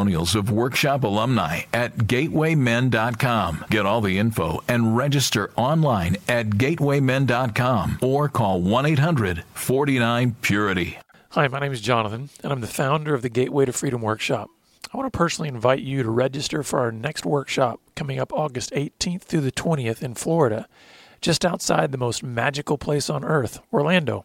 testimonials 0.00 0.34
of 0.34 0.50
workshop 0.50 1.04
alumni 1.04 1.60
at 1.74 1.96
gatewaymen.com. 1.96 3.66
Get 3.70 3.84
all 3.84 4.00
the 4.00 4.18
info 4.18 4.62
and 4.66 4.96
register 4.96 5.50
online 5.56 6.16
at 6.26 6.50
gatewaymen.com 6.50 7.98
or 8.00 8.28
call 8.28 8.62
1 8.62 8.86
800 8.86 9.44
49 9.52 10.36
Purity. 10.40 10.98
Hi, 11.32 11.48
my 11.48 11.60
name 11.60 11.72
is 11.72 11.80
Jonathan, 11.80 12.30
and 12.42 12.52
I'm 12.52 12.60
the 12.60 12.66
founder 12.66 13.14
of 13.14 13.22
the 13.22 13.28
Gateway 13.28 13.66
to 13.66 13.72
Freedom 13.72 14.00
Workshop. 14.00 14.48
I 14.92 14.96
want 14.96 15.12
to 15.12 15.16
personally 15.16 15.48
invite 15.48 15.80
you 15.80 16.02
to 16.02 16.10
register 16.10 16.62
for 16.62 16.80
our 16.80 16.90
next 16.90 17.24
workshop 17.24 17.80
coming 17.94 18.18
up 18.18 18.32
August 18.32 18.72
18th 18.72 19.22
through 19.22 19.42
the 19.42 19.52
20th 19.52 20.02
in 20.02 20.14
Florida, 20.14 20.66
just 21.20 21.44
outside 21.44 21.92
the 21.92 21.98
most 21.98 22.22
magical 22.24 22.78
place 22.78 23.10
on 23.10 23.22
earth, 23.22 23.60
Orlando. 23.72 24.24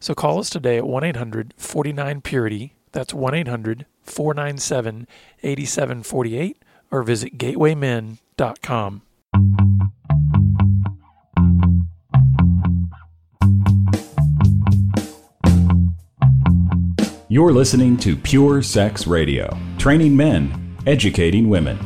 So 0.00 0.14
call 0.14 0.40
us 0.40 0.50
today 0.50 0.78
at 0.78 0.86
1 0.86 1.04
800 1.04 1.54
49 1.58 2.22
Purity. 2.22 2.74
That's 2.92 3.14
1 3.14 3.34
800 3.34 3.86
497 4.02 5.06
8748 5.42 6.62
or 6.90 7.02
visit 7.02 7.38
gatewaymen.com. 7.38 9.02
You're 17.32 17.52
listening 17.52 17.96
to 17.96 18.14
Pure 18.14 18.60
Sex 18.60 19.06
Radio, 19.06 19.56
training 19.78 20.14
men, 20.14 20.76
educating 20.86 21.48
women. 21.48 21.78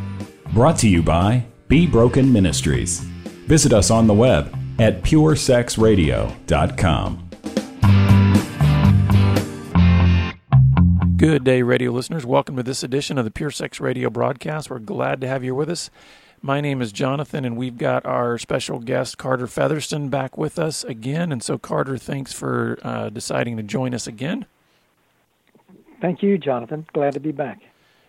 Brought 0.53 0.77
to 0.78 0.89
you 0.89 1.05
by 1.05 1.45
Be 1.69 1.86
Broken 1.86 2.33
Ministries. 2.33 2.98
Visit 3.47 3.73
us 3.73 3.92
on 3.92 4.08
the 4.08 4.14
web 4.14 4.53
at 4.80 5.03
puresexradio.com. 5.03 7.25
Good 11.17 11.45
day, 11.45 11.62
radio 11.62 11.92
listeners. 11.92 12.27
Welcome 12.27 12.56
to 12.56 12.62
this 12.62 12.83
edition 12.83 13.17
of 13.17 13.25
the 13.25 13.31
Pure 13.31 13.53
Sex 13.53 13.81
Radio 13.81 14.11
broadcast. 14.11 14.69
We're 14.69 14.81
glad 14.81 15.23
to 15.23 15.28
have 15.28 15.42
you 15.42 15.55
with 15.55 15.70
us. 15.70 15.89
My 16.42 16.61
name 16.61 16.83
is 16.83 16.92
Jonathan, 16.92 17.47
and 17.47 17.56
we've 17.56 17.78
got 17.78 18.05
our 18.05 18.36
special 18.36 18.81
guest, 18.81 19.17
Carter 19.17 19.47
Featherston, 19.47 20.11
back 20.11 20.36
with 20.36 20.58
us 20.58 20.84
again. 20.84 21.33
And 21.33 21.42
so, 21.42 21.56
Carter, 21.56 21.97
thanks 21.97 22.34
for 22.34 22.78
uh, 22.83 23.08
deciding 23.08 23.56
to 23.56 23.62
join 23.62 23.95
us 23.95 24.06
again. 24.06 24.45
Thank 26.03 26.23
you, 26.23 26.36
Jonathan. 26.36 26.86
Glad 26.92 27.14
to 27.14 27.20
be 27.20 27.33
back. 27.33 27.62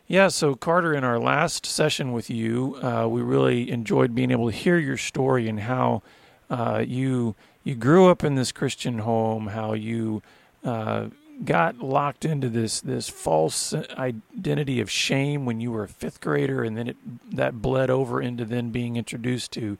Yeah, 0.08 0.28
so 0.28 0.56
Carter, 0.56 0.94
in 0.94 1.06
our 1.06 1.20
last 1.20 1.66
session 1.66 2.12
with 2.12 2.30
you, 2.30 2.78
uh, 2.84 3.08
we 3.08 3.22
really 3.22 3.72
enjoyed 3.72 4.16
being 4.16 4.32
able 4.32 4.52
to 4.52 4.58
hear 4.58 4.78
your 4.78 4.98
story 4.98 5.48
and 5.48 5.62
how 5.62 6.02
uh, 6.50 6.84
you 6.86 7.36
you 7.64 7.76
grew 7.76 8.10
up 8.10 8.26
in 8.26 8.36
this 8.36 8.52
Christian 8.52 9.00
home, 9.00 9.48
how 9.48 9.74
you 9.74 10.22
uh, 10.66 11.08
got 11.46 11.80
locked 11.80 12.26
into 12.26 12.50
this 12.50 12.82
this 12.82 13.10
false 13.10 13.74
identity 13.74 14.80
of 14.80 14.90
shame 14.90 15.46
when 15.46 15.60
you 15.60 15.72
were 15.72 15.84
a 15.84 15.88
fifth 15.88 16.22
grader, 16.22 16.64
and 16.64 16.78
then 16.78 16.88
it 16.90 16.98
that 17.32 17.62
bled 17.62 17.90
over 17.90 18.22
into 18.22 18.46
then 18.46 18.70
being 18.70 18.96
introduced 18.96 19.52
to 19.54 19.78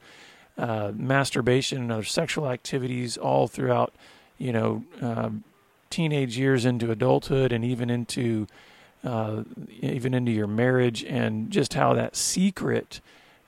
uh, 0.56 0.92
masturbation 0.94 1.78
and 1.78 1.92
other 1.92 2.04
sexual 2.04 2.48
activities 2.48 3.16
all 3.16 3.46
throughout, 3.46 3.94
you 4.38 4.52
know, 4.52 4.84
uh, 5.00 5.30
teenage 5.90 6.36
years 6.36 6.64
into 6.64 6.90
adulthood, 6.90 7.52
and 7.52 7.64
even 7.64 7.90
into 7.90 8.46
uh, 9.04 9.42
even 9.80 10.14
into 10.14 10.32
your 10.32 10.46
marriage, 10.46 11.04
and 11.04 11.50
just 11.50 11.74
how 11.74 11.92
that 11.94 12.16
secret 12.16 13.00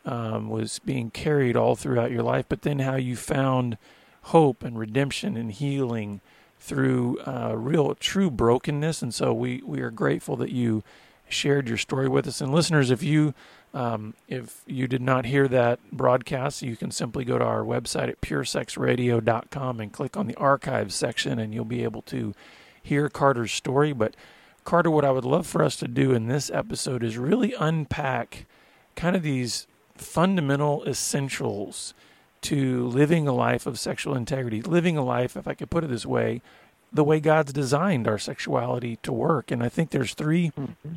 um, 0.05 0.49
was 0.49 0.79
being 0.81 1.11
carried 1.11 1.57
all 1.57 1.77
throughout 1.77 2.11
your 2.11 2.23
life, 2.23 2.47
but 2.49 2.63
then 2.63 2.79
how 2.81 2.97
you 2.97 3.17
found 3.17 3.77
hope 4.23 4.63
and 4.63 4.79
redemption 4.79 5.37
and 5.37 5.53
healing 5.53 6.21
through 6.61 7.19
uh, 7.21 7.55
real, 7.57 7.95
true 7.97 8.31
brokenness. 8.31 9.03
And 9.03 9.13
so 9.13 9.33
we, 9.33 9.63
we 9.65 9.81
are 9.81 9.91
grateful 9.91 10.37
that 10.37 10.53
you 10.53 10.85
shared 11.29 11.69
your 11.69 11.79
story 11.79 12.09
with 12.09 12.29
us. 12.29 12.41
And 12.41 12.53
listeners, 12.53 12.91
if 12.91 13.03
you 13.03 13.35
um, 13.73 14.15
if 14.27 14.63
you 14.67 14.89
did 14.89 15.01
not 15.01 15.27
hear 15.27 15.47
that 15.47 15.79
broadcast, 15.93 16.61
you 16.61 16.77
can 16.77 16.91
simply 16.91 17.25
go 17.25 17.39
to 17.39 17.45
our 17.45 17.63
website 17.63 18.09
at 18.09 18.21
puresexradio.com 18.21 19.81
and 19.81 19.93
click 19.93 20.17
on 20.17 20.27
the 20.27 20.35
archives 20.35 20.97
section, 20.97 21.39
and 21.39 21.55
you'll 21.55 21.65
be 21.65 21.85
able 21.85 22.03
to 22.03 22.35
hear 22.83 23.09
Carter's 23.09 23.53
story. 23.53 23.93
But 23.93 24.17
Carter, 24.65 24.91
what 24.91 25.05
I 25.05 25.13
would 25.13 25.25
love 25.25 25.47
for 25.47 25.63
us 25.63 25.77
to 25.77 25.89
do 25.89 26.13
in 26.13 26.27
this 26.27 26.51
episode 26.51 27.05
is 27.05 27.17
really 27.17 27.55
unpack 27.55 28.47
kind 28.97 29.15
of 29.15 29.23
these 29.23 29.69
fundamental 29.95 30.85
essentials 30.85 31.95
to 32.43 32.87
living 32.87 33.29
a 33.29 33.33
life 33.33 33.67
of 33.67 33.79
sexual 33.79 34.15
integrity, 34.15 34.63
living 34.63 34.97
a 34.97 35.05
life, 35.05 35.37
if 35.37 35.47
I 35.47 35.55
could 35.55 35.71
put 35.71 35.85
it 35.85 35.91
this 35.91 36.07
way, 36.07 36.41
the 36.93 37.05
way 37.05 37.21
God's 37.21 37.53
designed 37.53 38.09
our 38.09 38.19
sexuality 38.19 38.99
to 39.03 39.13
work. 39.13 39.51
And 39.51 39.63
I 39.63 39.69
think 39.69 39.91
there's 39.91 40.15
3 40.15 40.51
mm-hmm. 40.51 40.95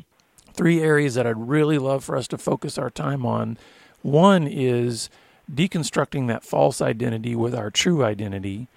three 0.52 0.80
areas 0.80 1.14
that 1.14 1.26
I'd 1.26 1.48
really 1.48 1.78
love 1.78 2.04
for 2.04 2.16
us 2.16 2.28
to 2.28 2.38
focus 2.38 2.78
our 2.78 2.90
time 2.90 3.26
on. 3.26 3.58
One 4.02 4.46
is 4.46 5.08
deconstructing 5.52 6.26
that 6.28 6.44
false 6.44 6.80
identity 6.80 7.34
with 7.34 7.54
our 7.54 7.70
true 7.70 8.04
identity. 8.04 8.68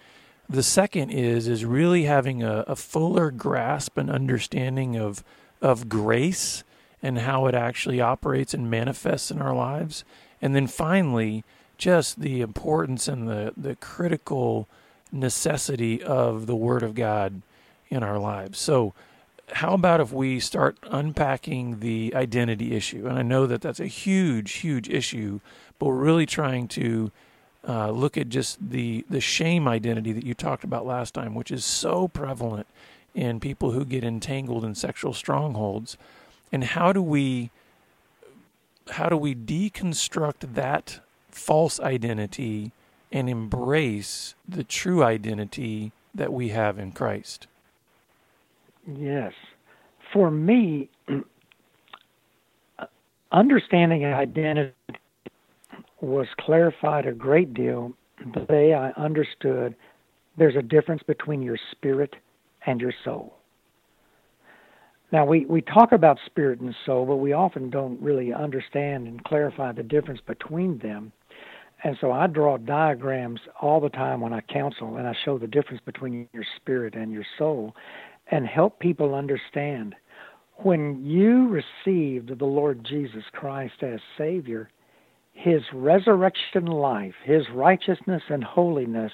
The 0.49 0.63
second 0.63 1.11
is 1.11 1.47
is 1.47 1.65
really 1.65 2.03
having 2.03 2.43
a, 2.43 2.59
a 2.67 2.75
fuller 2.75 3.31
grasp 3.31 3.97
and 3.97 4.09
understanding 4.09 4.95
of 4.95 5.23
of 5.61 5.89
grace 5.89 6.63
and 7.01 7.19
how 7.19 7.45
it 7.47 7.55
actually 7.55 8.01
operates 8.01 8.53
and 8.53 8.69
manifests 8.69 9.31
in 9.31 9.41
our 9.41 9.55
lives. 9.55 10.03
And 10.41 10.55
then 10.55 10.67
finally, 10.67 11.43
just 11.77 12.21
the 12.21 12.41
importance 12.41 13.07
and 13.07 13.27
the, 13.27 13.53
the 13.55 13.75
critical 13.75 14.67
necessity 15.11 16.01
of 16.03 16.45
the 16.45 16.55
Word 16.55 16.83
of 16.83 16.95
God 16.95 17.41
in 17.89 18.03
our 18.03 18.17
lives. 18.17 18.59
So, 18.59 18.93
how 19.53 19.73
about 19.73 20.01
if 20.01 20.11
we 20.11 20.41
start 20.41 20.77
unpacking 20.83 21.79
the 21.79 22.13
identity 22.13 22.75
issue? 22.75 23.07
And 23.07 23.17
I 23.17 23.21
know 23.21 23.45
that 23.45 23.61
that's 23.61 23.79
a 23.79 23.87
huge, 23.87 24.53
huge 24.53 24.89
issue, 24.89 25.39
but 25.79 25.85
we're 25.85 25.95
really 25.95 26.25
trying 26.25 26.67
to 26.69 27.11
uh, 27.65 27.91
look 27.91 28.17
at 28.17 28.27
just 28.29 28.69
the 28.69 29.05
the 29.09 29.21
shame 29.21 29.67
identity 29.67 30.11
that 30.11 30.25
you 30.25 30.33
talked 30.33 30.63
about 30.63 30.85
last 30.85 31.13
time, 31.13 31.33
which 31.33 31.51
is 31.51 31.63
so 31.63 32.07
prevalent 32.07 32.67
in 33.15 33.39
people 33.39 33.71
who 33.71 33.85
get 33.85 34.03
entangled 34.03 34.65
in 34.65 34.75
sexual 34.75 35.13
strongholds. 35.13 35.97
And 36.51 36.63
how 36.63 36.91
do 36.91 37.01
we 37.01 37.51
how 38.91 39.09
do 39.09 39.17
we 39.17 39.35
deconstruct 39.35 40.53
that 40.53 40.99
false 41.37 41.79
identity 41.79 42.71
and 43.11 43.29
embrace 43.29 44.35
the 44.47 44.63
true 44.63 45.03
identity 45.03 45.91
that 46.13 46.33
we 46.33 46.49
have 46.49 46.77
in 46.77 46.91
Christ. 46.91 47.47
Yes. 48.85 49.33
For 50.11 50.31
me, 50.31 50.89
understanding 53.31 54.05
identity 54.05 54.73
was 56.01 56.27
clarified 56.39 57.05
a 57.05 57.11
great 57.11 57.53
deal 57.53 57.93
the 58.33 58.41
day 58.41 58.73
I 58.73 58.89
understood 58.91 59.75
there's 60.37 60.55
a 60.55 60.61
difference 60.61 61.03
between 61.03 61.41
your 61.41 61.57
spirit 61.71 62.15
and 62.65 62.79
your 62.79 62.93
soul. 63.03 63.33
Now, 65.11 65.25
we, 65.25 65.45
we 65.45 65.61
talk 65.61 65.93
about 65.93 66.17
spirit 66.25 66.59
and 66.59 66.75
soul, 66.85 67.05
but 67.05 67.17
we 67.17 67.33
often 67.33 67.69
don't 67.69 67.99
really 68.01 68.33
understand 68.33 69.07
and 69.07 69.23
clarify 69.23 69.71
the 69.71 69.83
difference 69.83 70.19
between 70.25 70.77
them. 70.79 71.11
And 71.83 71.97
so 72.01 72.11
I 72.11 72.27
draw 72.27 72.57
diagrams 72.57 73.39
all 73.61 73.79
the 73.79 73.89
time 73.89 74.21
when 74.21 74.33
I 74.33 74.41
counsel, 74.41 74.97
and 74.97 75.07
I 75.07 75.15
show 75.23 75.37
the 75.37 75.47
difference 75.47 75.81
between 75.85 76.27
your 76.33 76.45
spirit 76.55 76.95
and 76.95 77.11
your 77.11 77.25
soul 77.37 77.75
and 78.31 78.45
help 78.47 78.79
people 78.79 79.15
understand. 79.15 79.95
When 80.57 81.05
you 81.05 81.47
received 81.47 82.39
the 82.39 82.45
Lord 82.45 82.83
Jesus 82.83 83.23
Christ 83.31 83.83
as 83.83 83.99
Savior, 84.17 84.69
His 85.33 85.61
resurrection 85.71 86.65
life, 86.65 87.13
His 87.23 87.43
righteousness 87.53 88.23
and 88.29 88.43
holiness 88.43 89.11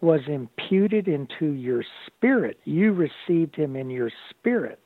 was 0.00 0.20
imputed 0.28 1.08
into 1.08 1.46
your 1.46 1.82
spirit. 2.06 2.60
You 2.64 2.92
received 2.92 3.56
Him 3.56 3.74
in 3.74 3.90
your 3.90 4.10
spirit, 4.30 4.82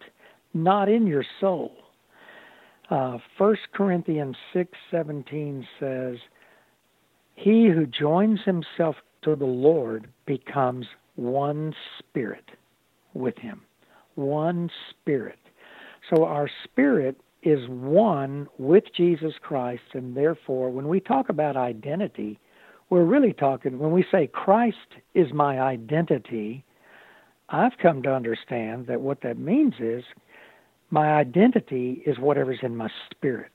not 0.54 0.88
in 0.88 1.06
your 1.06 1.24
soul. 1.40 1.72
Uh, 2.88 3.18
1 3.36 3.56
Corinthians 3.72 4.36
6:17 4.54 5.66
says, 5.78 6.16
he 7.40 7.68
who 7.68 7.86
joins 7.86 8.40
himself 8.44 8.96
to 9.22 9.34
the 9.34 9.46
Lord 9.46 10.08
becomes 10.26 10.86
one 11.16 11.74
spirit 11.98 12.50
with 13.14 13.38
him. 13.38 13.62
One 14.14 14.70
spirit. 14.90 15.38
So 16.14 16.24
our 16.24 16.50
spirit 16.64 17.18
is 17.42 17.66
one 17.68 18.46
with 18.58 18.84
Jesus 18.94 19.32
Christ, 19.40 19.82
and 19.94 20.14
therefore, 20.14 20.70
when 20.70 20.88
we 20.88 21.00
talk 21.00 21.30
about 21.30 21.56
identity, 21.56 22.38
we're 22.90 23.04
really 23.04 23.32
talking, 23.32 23.78
when 23.78 23.92
we 23.92 24.04
say 24.10 24.26
Christ 24.26 24.76
is 25.14 25.32
my 25.32 25.60
identity, 25.60 26.62
I've 27.48 27.78
come 27.78 28.02
to 28.02 28.14
understand 28.14 28.86
that 28.88 29.00
what 29.00 29.22
that 29.22 29.38
means 29.38 29.74
is 29.78 30.04
my 30.90 31.12
identity 31.12 32.02
is 32.04 32.18
whatever's 32.18 32.58
in 32.62 32.76
my 32.76 32.90
spirit. 33.10 33.52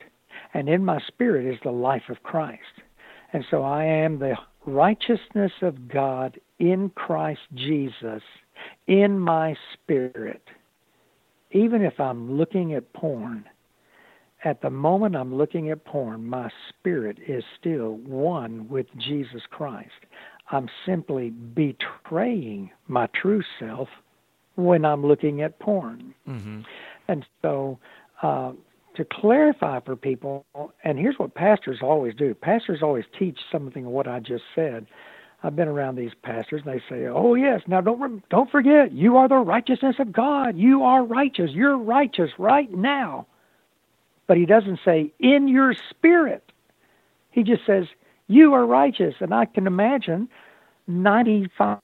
And 0.54 0.70
in 0.70 0.84
my 0.84 1.00
spirit 1.08 1.46
is 1.46 1.60
the 1.64 1.72
life 1.72 2.10
of 2.10 2.24
Christ. 2.24 2.82
And 3.36 3.44
so 3.52 3.64
I 3.64 3.84
am 3.84 4.20
the 4.20 4.38
righteousness 4.66 5.52
of 5.62 5.90
God 5.90 6.40
in 6.58 6.90
Christ 6.92 7.42
Jesus 7.54 8.22
in 8.88 9.20
my 9.20 9.58
spirit. 9.74 10.42
Even 11.52 11.82
if 11.82 12.00
I'm 12.00 12.38
looking 12.38 12.76
at 12.76 12.94
porn, 12.94 13.44
at 14.46 14.62
the 14.62 14.70
moment 14.70 15.18
I'm 15.18 15.36
looking 15.36 15.70
at 15.70 15.84
porn, 15.84 16.26
my 16.26 16.50
spirit 16.70 17.18
is 17.28 17.44
still 17.60 17.96
one 18.06 18.70
with 18.70 18.86
Jesus 18.98 19.42
Christ. 19.50 20.06
I'm 20.52 20.70
simply 20.86 21.32
betraying 21.32 22.72
my 22.88 23.10
true 23.22 23.44
self 23.60 23.90
when 24.56 24.86
I'm 24.86 25.06
looking 25.06 25.42
at 25.42 25.60
porn. 25.60 26.16
Mm-hmm. 26.26 26.62
And 27.10 27.26
so, 27.42 27.80
uh, 28.22 28.54
to 28.96 29.06
clarify 29.06 29.80
for 29.80 29.96
people, 29.96 30.46
and 30.84 30.98
here's 31.00 31.20
what 31.20 31.36
pastors 31.36 31.80
always 31.82 32.14
do 32.16 32.34
pastors 32.34 32.82
always 32.82 33.06
teach 33.18 33.40
something 33.52 33.86
of 33.86 33.92
what 33.92 34.08
I 34.08 34.20
just 34.20 34.44
said. 34.54 34.88
I've 35.44 35.56
been 35.56 35.68
around 35.68 35.96
these 35.96 36.14
pastors, 36.24 36.64
and 36.66 36.74
they 36.74 36.84
say, 36.90 37.06
"Oh 37.06 37.36
yes, 37.36 37.62
now 37.68 37.82
don't 37.82 38.28
don't 38.30 38.50
forget, 38.50 38.92
you 38.92 39.18
are 39.18 39.28
the 39.28 39.38
righteousness 39.38 39.98
of 40.00 40.12
God. 40.12 40.58
You 40.58 40.84
are 40.84 41.04
righteous. 41.04 41.52
You're 41.52 41.78
righteous 41.78 42.32
right 42.40 42.72
now." 42.72 43.28
But 44.28 44.38
he 44.38 44.46
doesn't 44.46 44.80
say 44.84 45.12
in 45.20 45.48
your 45.48 45.74
spirit. 45.92 46.52
He 47.32 47.44
just 47.44 47.66
says 47.66 47.86
you 48.28 48.54
are 48.54 48.66
righteous, 48.66 49.16
and 49.20 49.34
I 49.34 49.46
can 49.46 49.68
imagine 49.68 50.30
95% 50.90 51.80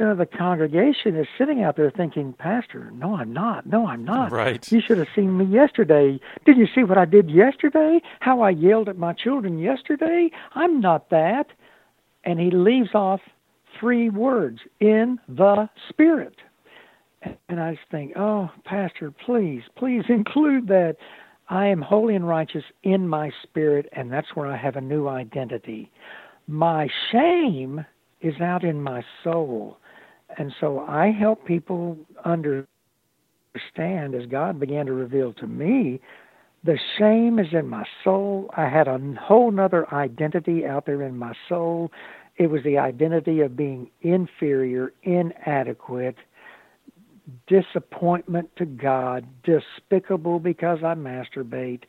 of 0.00 0.18
the 0.18 0.26
congregation 0.26 1.16
is 1.16 1.26
sitting 1.38 1.62
out 1.62 1.76
there 1.76 1.90
thinking, 1.90 2.34
Pastor, 2.34 2.90
no, 2.92 3.16
I'm 3.16 3.32
not. 3.32 3.66
No, 3.66 3.86
I'm 3.86 4.04
not. 4.04 4.32
Right. 4.32 4.70
You 4.70 4.82
should 4.86 4.98
have 4.98 5.08
seen 5.14 5.38
me 5.38 5.46
yesterday. 5.46 6.20
Did 6.44 6.58
you 6.58 6.66
see 6.74 6.84
what 6.84 6.98
I 6.98 7.06
did 7.06 7.30
yesterday? 7.30 8.00
How 8.20 8.42
I 8.42 8.50
yelled 8.50 8.88
at 8.90 8.98
my 8.98 9.14
children 9.14 9.58
yesterday? 9.58 10.30
I'm 10.54 10.80
not 10.80 11.08
that. 11.10 11.46
And 12.24 12.38
he 12.38 12.50
leaves 12.50 12.94
off 12.94 13.20
three 13.80 14.10
words 14.10 14.60
in 14.78 15.18
the 15.26 15.68
Spirit. 15.88 16.36
And 17.48 17.58
I 17.60 17.74
just 17.74 17.90
think, 17.90 18.12
oh, 18.16 18.50
Pastor, 18.64 19.10
please, 19.10 19.62
please 19.76 20.04
include 20.08 20.68
that. 20.68 20.96
I 21.48 21.66
am 21.66 21.82
holy 21.82 22.14
and 22.14 22.26
righteous 22.26 22.64
in 22.84 23.06
my 23.06 23.30
spirit, 23.42 23.86
and 23.92 24.10
that's 24.10 24.34
where 24.34 24.46
I 24.46 24.56
have 24.56 24.76
a 24.76 24.80
new 24.80 25.08
identity. 25.08 25.90
My 26.46 26.88
shame 27.12 27.84
is 28.24 28.40
out 28.40 28.64
in 28.64 28.82
my 28.82 29.04
soul. 29.22 29.76
And 30.38 30.52
so 30.60 30.80
I 30.80 31.12
help 31.12 31.46
people 31.46 31.96
understand 32.24 34.14
as 34.14 34.26
God 34.28 34.58
began 34.58 34.86
to 34.86 34.92
reveal 34.92 35.32
to 35.34 35.46
me 35.46 36.00
the 36.64 36.78
shame 36.98 37.38
is 37.38 37.48
in 37.52 37.68
my 37.68 37.84
soul. 38.02 38.50
I 38.56 38.68
had 38.68 38.88
a 38.88 38.98
whole 39.20 39.50
nother 39.50 39.92
identity 39.94 40.64
out 40.64 40.86
there 40.86 41.02
in 41.02 41.18
my 41.18 41.34
soul. 41.46 41.92
It 42.36 42.46
was 42.46 42.62
the 42.64 42.78
identity 42.78 43.40
of 43.42 43.54
being 43.54 43.90
inferior, 44.00 44.94
inadequate, 45.02 46.16
disappointment 47.46 48.48
to 48.56 48.64
God, 48.64 49.26
despicable 49.44 50.38
because 50.38 50.78
I 50.82 50.94
masturbate, 50.94 51.82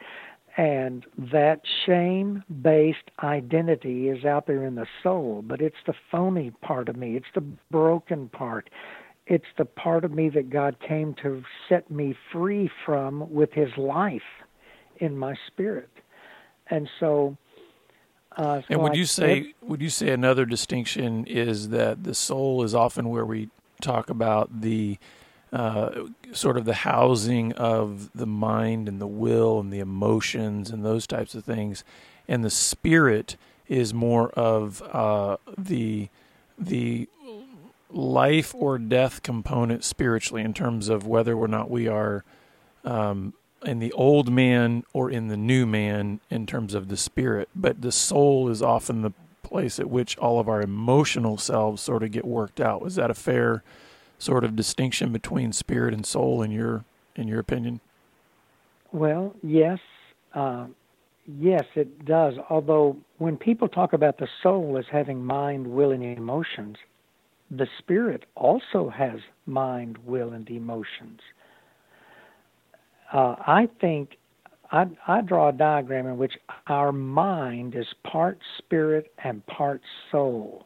and 0.58 1.06
that 1.18 1.62
shame 1.86 2.44
based 2.62 3.12
identity 3.22 4.10
is 4.10 4.24
out 4.24 4.48
there 4.48 4.64
in 4.64 4.76
the 4.76 4.88
soul, 5.04 5.44
but 5.46 5.62
it's 5.62 5.76
the 5.86 5.94
phony 6.12 6.52
part 6.62 6.88
of 6.88 6.96
me. 6.96 7.16
It's 7.16 7.26
the 7.34 7.44
broken 7.72 8.30
part. 8.30 8.70
It's 9.28 9.46
the 9.58 9.66
part 9.66 10.06
of 10.06 10.12
me 10.12 10.30
that 10.30 10.50
God 10.50 10.78
came 10.80 11.14
to 11.24 11.44
set 11.68 11.90
me 11.90 12.16
free 12.32 12.70
from 12.86 13.32
with 13.34 13.52
his 13.52 13.70
life 13.78 14.22
in 14.98 15.18
my 15.18 15.36
spirit. 15.48 15.90
And 16.68 16.90
so 17.00 17.38
uh, 18.38 18.62
so 18.62 18.66
and 18.70 18.82
would 18.82 18.94
I, 18.94 18.96
you 18.96 19.06
say 19.06 19.38
it, 19.40 19.56
would 19.62 19.82
you 19.82 19.90
say 19.90 20.10
another 20.10 20.46
distinction 20.46 21.26
is 21.26 21.70
that 21.70 22.04
the 22.04 22.14
soul 22.14 22.64
is 22.64 22.76
often 22.76 23.10
where 23.10 23.26
we 23.26 23.50
talk 23.82 24.10
about 24.10 24.62
the 24.62 24.98
uh, 25.56 26.08
sort 26.34 26.58
of 26.58 26.66
the 26.66 26.74
housing 26.74 27.54
of 27.54 28.12
the 28.14 28.26
mind 28.26 28.90
and 28.90 29.00
the 29.00 29.08
will 29.08 29.62
and 29.62 29.72
the 29.72 29.80
emotions 29.80 30.70
and 30.70 30.84
those 30.84 31.08
types 31.08 31.34
of 31.34 31.46
things, 31.46 31.86
and 32.28 32.44
the 32.44 32.50
spirit 32.50 33.38
is 33.70 33.94
more 33.94 34.30
of 34.32 34.82
uh, 34.82 35.38
the 35.58 36.10
the 36.60 37.08
life 37.90 38.54
or 38.54 38.78
death 38.78 39.24
component 39.24 39.86
spiritually 39.86 40.42
in 40.42 40.54
terms 40.54 40.90
of 40.90 41.08
whether 41.08 41.34
or 41.36 41.48
not 41.48 41.72
we 41.72 41.88
are 41.88 42.26
um, 42.84 43.34
in 43.64 43.80
the 43.80 43.94
old 43.94 44.30
man 44.30 44.84
or 44.92 45.10
in 45.10 45.30
the 45.30 45.38
new 45.38 45.66
man 45.66 46.20
in 46.30 46.46
terms 46.46 46.74
of 46.74 46.90
the 46.90 46.98
spirit. 46.98 47.48
But 47.56 47.82
the 47.82 47.94
soul 47.94 48.50
is 48.50 48.62
often 48.62 49.04
the 49.04 49.14
place 49.42 49.80
at 49.80 49.90
which 49.90 50.18
all 50.18 50.38
of 50.42 50.50
our 50.50 50.62
emotional 50.62 51.38
selves 51.38 51.82
sort 51.82 52.04
of 52.04 52.12
get 52.12 52.26
worked 52.26 52.60
out. 52.60 52.86
Is 52.86 52.96
that 52.96 53.10
a 53.10 53.14
fair 53.14 53.64
sort 54.18 54.44
of 54.44 54.56
distinction 54.56 55.12
between 55.12 55.52
spirit 55.52 55.94
and 55.94 56.06
soul 56.06 56.42
in 56.42 56.52
your 56.52 56.86
in 57.16 57.28
your 57.28 57.40
opinion? 57.40 57.80
Well, 58.92 59.36
yes, 59.44 59.80
uh, 60.34 60.68
yes, 61.26 61.64
it 61.76 62.06
does. 62.06 62.36
Although 62.50 62.98
when 63.18 63.38
people 63.38 63.68
talk 63.68 63.94
about 63.94 64.18
the 64.18 64.28
soul 64.42 64.78
as 64.78 64.86
having 64.92 65.24
mind, 65.24 65.68
will, 65.68 65.92
and 65.92 66.04
emotions, 66.04 66.78
the 67.52 67.68
spirit 67.80 68.26
also 68.36 68.90
has 68.90 69.20
mind, 69.46 69.98
will, 70.06 70.34
and 70.34 70.50
emotions. 70.50 71.20
Uh, 73.14 73.36
I 73.40 73.70
think 73.80 74.18
I, 74.72 74.88
I 75.08 75.22
draw 75.22 75.50
a 75.50 75.54
diagram 75.54 76.08
in 76.08 76.18
which 76.18 76.34
our 76.68 76.92
mind 76.92 77.76
is 77.76 77.86
part 78.04 78.40
spirit 78.58 79.12
and 79.24 79.46
part 79.46 79.82
soul. 80.12 80.66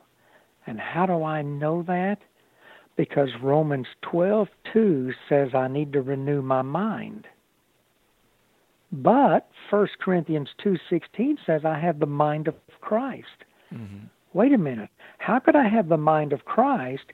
And 0.65 0.79
how 0.79 1.05
do 1.05 1.23
I 1.23 1.41
know 1.41 1.83
that? 1.83 2.19
Because 2.99 3.29
Romans 3.41 3.87
12:2 4.01 5.13
says 5.29 5.55
I 5.55 5.69
need 5.69 5.93
to 5.93 6.01
renew 6.01 6.41
my 6.41 6.61
mind. 6.61 7.29
But 8.91 9.47
1 9.69 9.87
Corinthians 10.01 10.49
2:16 10.61 11.37
says 11.45 11.63
I 11.63 11.79
have 11.79 11.99
the 11.99 12.05
mind 12.05 12.49
of 12.49 12.55
Christ. 12.81 13.45
Mm-hmm. 13.73 14.07
Wait 14.33 14.51
a 14.51 14.57
minute. 14.57 14.89
How 15.19 15.39
could 15.39 15.55
I 15.55 15.69
have 15.69 15.87
the 15.87 15.95
mind 15.95 16.33
of 16.33 16.43
Christ 16.43 17.05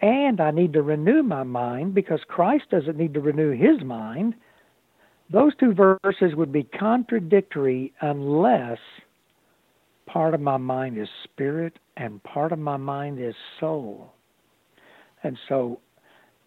and 0.00 0.40
I 0.40 0.50
need 0.50 0.72
to 0.72 0.82
renew 0.82 1.22
my 1.22 1.42
mind 1.42 1.92
because 1.92 2.24
Christ 2.26 2.70
doesn't 2.70 2.96
need 2.96 3.12
to 3.12 3.20
renew 3.20 3.50
his 3.50 3.84
mind? 3.84 4.34
Those 5.28 5.54
two 5.56 5.74
verses 5.74 6.34
would 6.34 6.52
be 6.52 6.62
contradictory 6.62 7.92
unless 8.00 8.78
part 10.06 10.32
of 10.32 10.40
my 10.40 10.56
mind 10.56 10.96
is 10.96 11.08
spirit 11.22 11.78
and 11.98 12.22
part 12.22 12.50
of 12.50 12.58
my 12.58 12.78
mind 12.78 13.20
is 13.20 13.34
soul. 13.60 14.13
And 15.24 15.38
so 15.48 15.80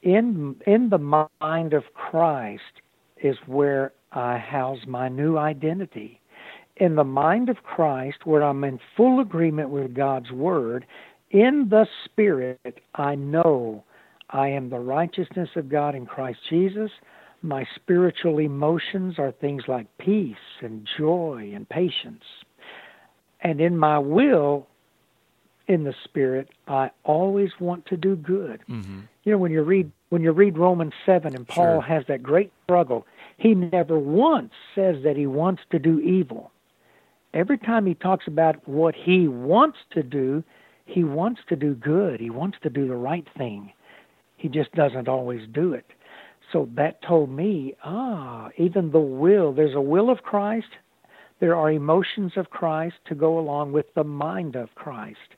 in 0.04 0.56
in 0.66 0.90
the 0.90 1.26
mind 1.42 1.74
of 1.74 1.84
Christ 1.94 2.82
is 3.22 3.36
where 3.46 3.92
I 4.12 4.38
house 4.38 4.80
my 4.88 5.10
new 5.10 5.38
identity. 5.38 6.22
In 6.78 6.96
the 6.96 7.04
mind 7.04 7.50
of 7.50 7.64
Christ, 7.64 8.20
where 8.26 8.44
I'm 8.44 8.64
in 8.64 8.80
full 8.96 9.20
agreement 9.20 9.72
with 9.72 9.96
God's 9.96 10.32
word, 10.32 10.86
in 11.32 11.68
the 11.70 11.88
Spirit, 12.06 12.80
I 12.96 13.16
know 13.16 13.84
I 14.30 14.50
am 14.50 14.70
the 14.70 14.80
righteousness 14.80 15.50
of 15.56 15.70
God 15.70 15.96
in 15.96 16.06
Christ 16.06 16.40
Jesus. 16.50 16.92
My 17.42 17.66
spiritual 17.76 18.40
emotions 18.40 19.16
are 19.18 19.32
things 19.32 19.64
like 19.68 19.88
peace 19.98 20.36
and 20.62 20.88
joy 20.98 21.52
and 21.54 21.68
patience. 21.68 22.24
And 23.42 23.60
in 23.60 23.78
my 23.78 23.98
will, 24.00 24.68
in 25.68 25.84
the 25.84 25.94
spirit, 26.04 26.50
I 26.68 26.92
always 27.04 27.52
want 27.60 27.86
to 27.88 27.98
do 27.98 28.16
good. 28.16 28.62
Mm-hmm. 28.70 29.02
You 29.24 29.32
know, 29.34 29.38
when 29.38 29.52
you 29.52 29.64
read 29.64 29.92
when 30.10 30.22
you 30.22 30.32
read 30.32 30.58
Romans 30.58 30.94
seven, 31.06 31.36
and 31.36 31.48
Paul 31.48 31.82
sure. 31.82 31.82
has 31.82 32.06
that 32.08 32.24
great 32.24 32.52
struggle, 32.64 33.06
he 33.38 33.54
never 33.54 34.00
once 34.00 34.54
says 34.74 35.04
that 35.04 35.18
he 35.18 35.28
wants 35.28 35.64
to 35.72 35.80
do 35.80 36.00
evil. 36.00 36.52
Every 37.34 37.58
time 37.58 37.86
he 37.86 37.94
talks 37.94 38.26
about 38.26 38.68
what 38.68 38.96
he 38.96 39.28
wants 39.28 39.78
to 39.92 40.02
do, 40.02 40.44
he 40.86 41.04
wants 41.04 41.42
to 41.50 41.56
do 41.56 41.76
good. 41.76 42.20
He 42.22 42.30
wants 42.30 42.58
to 42.64 42.70
do 42.70 42.88
the 42.88 42.96
right 42.96 43.28
thing. 43.38 43.74
He 44.38 44.48
just 44.48 44.72
doesn't 44.72 45.10
always 45.10 45.42
do 45.52 45.74
it. 45.74 45.86
So 46.54 46.70
that 46.76 47.02
told 47.02 47.30
me, 47.30 47.76
ah, 47.84 48.50
even 48.58 48.92
the 48.92 49.00
will, 49.00 49.52
there's 49.52 49.76
a 49.76 49.82
will 49.82 50.10
of 50.10 50.24
Christ, 50.24 50.70
there 51.40 51.56
are 51.56 51.70
emotions 51.70 52.34
of 52.38 52.50
Christ 52.50 52.96
to 53.06 53.16
go 53.16 53.38
along 53.38 53.74
with 53.74 53.94
the 53.94 54.04
mind 54.04 54.56
of 54.56 54.74
Christ. 54.76 55.36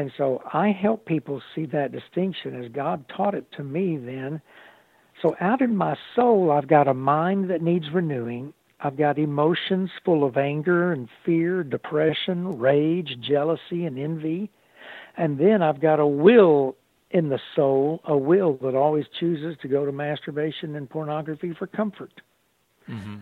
And 0.00 0.10
so 0.16 0.42
I 0.50 0.70
help 0.70 1.04
people 1.04 1.42
see 1.54 1.66
that 1.66 1.92
distinction 1.92 2.64
as 2.64 2.72
God 2.72 3.04
taught 3.14 3.34
it 3.34 3.52
to 3.58 3.62
me 3.62 3.98
then. 3.98 4.40
So 5.20 5.36
out 5.38 5.60
in 5.60 5.76
my 5.76 5.94
soul, 6.16 6.50
I've 6.50 6.68
got 6.68 6.88
a 6.88 6.94
mind 6.94 7.50
that 7.50 7.60
needs 7.60 7.84
renewing. 7.92 8.54
I've 8.82 8.96
got 8.96 9.18
emotions 9.18 9.90
full 10.02 10.24
of 10.24 10.38
anger 10.38 10.90
and 10.90 11.06
fear, 11.26 11.62
depression, 11.62 12.58
rage, 12.58 13.18
jealousy, 13.20 13.84
and 13.84 13.98
envy. 13.98 14.50
And 15.18 15.38
then 15.38 15.60
I've 15.60 15.82
got 15.82 16.00
a 16.00 16.06
will 16.06 16.76
in 17.10 17.28
the 17.28 17.40
soul, 17.54 18.00
a 18.06 18.16
will 18.16 18.54
that 18.62 18.74
always 18.74 19.04
chooses 19.18 19.58
to 19.60 19.68
go 19.68 19.84
to 19.84 19.92
masturbation 19.92 20.76
and 20.76 20.88
pornography 20.88 21.52
for 21.52 21.66
comfort. 21.66 22.22
Mm-hmm. 22.88 23.16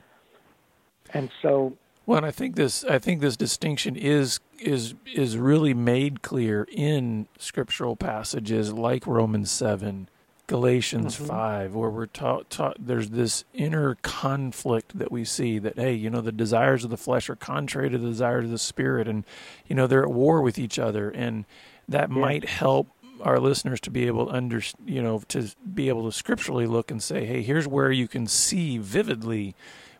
And 1.12 1.28
so 1.42 1.76
well, 2.08 2.16
and 2.16 2.24
I 2.24 2.30
think 2.30 2.56
this 2.56 2.84
I 2.84 2.98
think 2.98 3.20
this 3.20 3.36
distinction 3.36 3.94
is 3.94 4.40
is 4.58 4.94
is 5.12 5.36
really 5.36 5.74
made 5.74 6.22
clear 6.22 6.66
in 6.72 7.28
scriptural 7.38 7.96
passages 7.96 8.72
like 8.72 9.06
Romans 9.06 9.50
seven, 9.50 10.08
Galatians 10.46 11.16
mm-hmm. 11.16 11.26
five, 11.26 11.74
where 11.74 11.90
we're 11.90 12.06
taught, 12.06 12.48
taught 12.48 12.78
there's 12.78 13.10
this 13.10 13.44
inner 13.52 13.96
conflict 13.96 14.98
that 14.98 15.12
we 15.12 15.22
see 15.22 15.58
that 15.58 15.78
hey, 15.78 15.92
you 15.92 16.08
know, 16.08 16.22
the 16.22 16.32
desires 16.32 16.82
of 16.82 16.88
the 16.88 16.96
flesh 16.96 17.28
are 17.28 17.36
contrary 17.36 17.90
to 17.90 17.98
the 17.98 18.08
desires 18.08 18.46
of 18.46 18.52
the 18.52 18.58
spirit, 18.58 19.06
and 19.06 19.24
you 19.66 19.76
know 19.76 19.86
they're 19.86 20.04
at 20.04 20.10
war 20.10 20.40
with 20.40 20.58
each 20.58 20.78
other, 20.78 21.10
and 21.10 21.44
that 21.86 22.08
yeah. 22.08 22.16
might 22.16 22.48
help 22.48 22.88
our 23.20 23.38
listeners 23.38 23.80
to 23.80 23.90
be 23.90 24.06
able 24.06 24.24
to 24.24 24.32
under 24.32 24.62
you 24.86 25.02
know 25.02 25.22
to 25.28 25.50
be 25.74 25.90
able 25.90 26.10
to 26.10 26.16
scripturally 26.16 26.66
look 26.66 26.90
and 26.90 27.02
say, 27.02 27.26
hey, 27.26 27.42
here's 27.42 27.68
where 27.68 27.92
you 27.92 28.08
can 28.08 28.26
see 28.26 28.78
vividly 28.78 29.54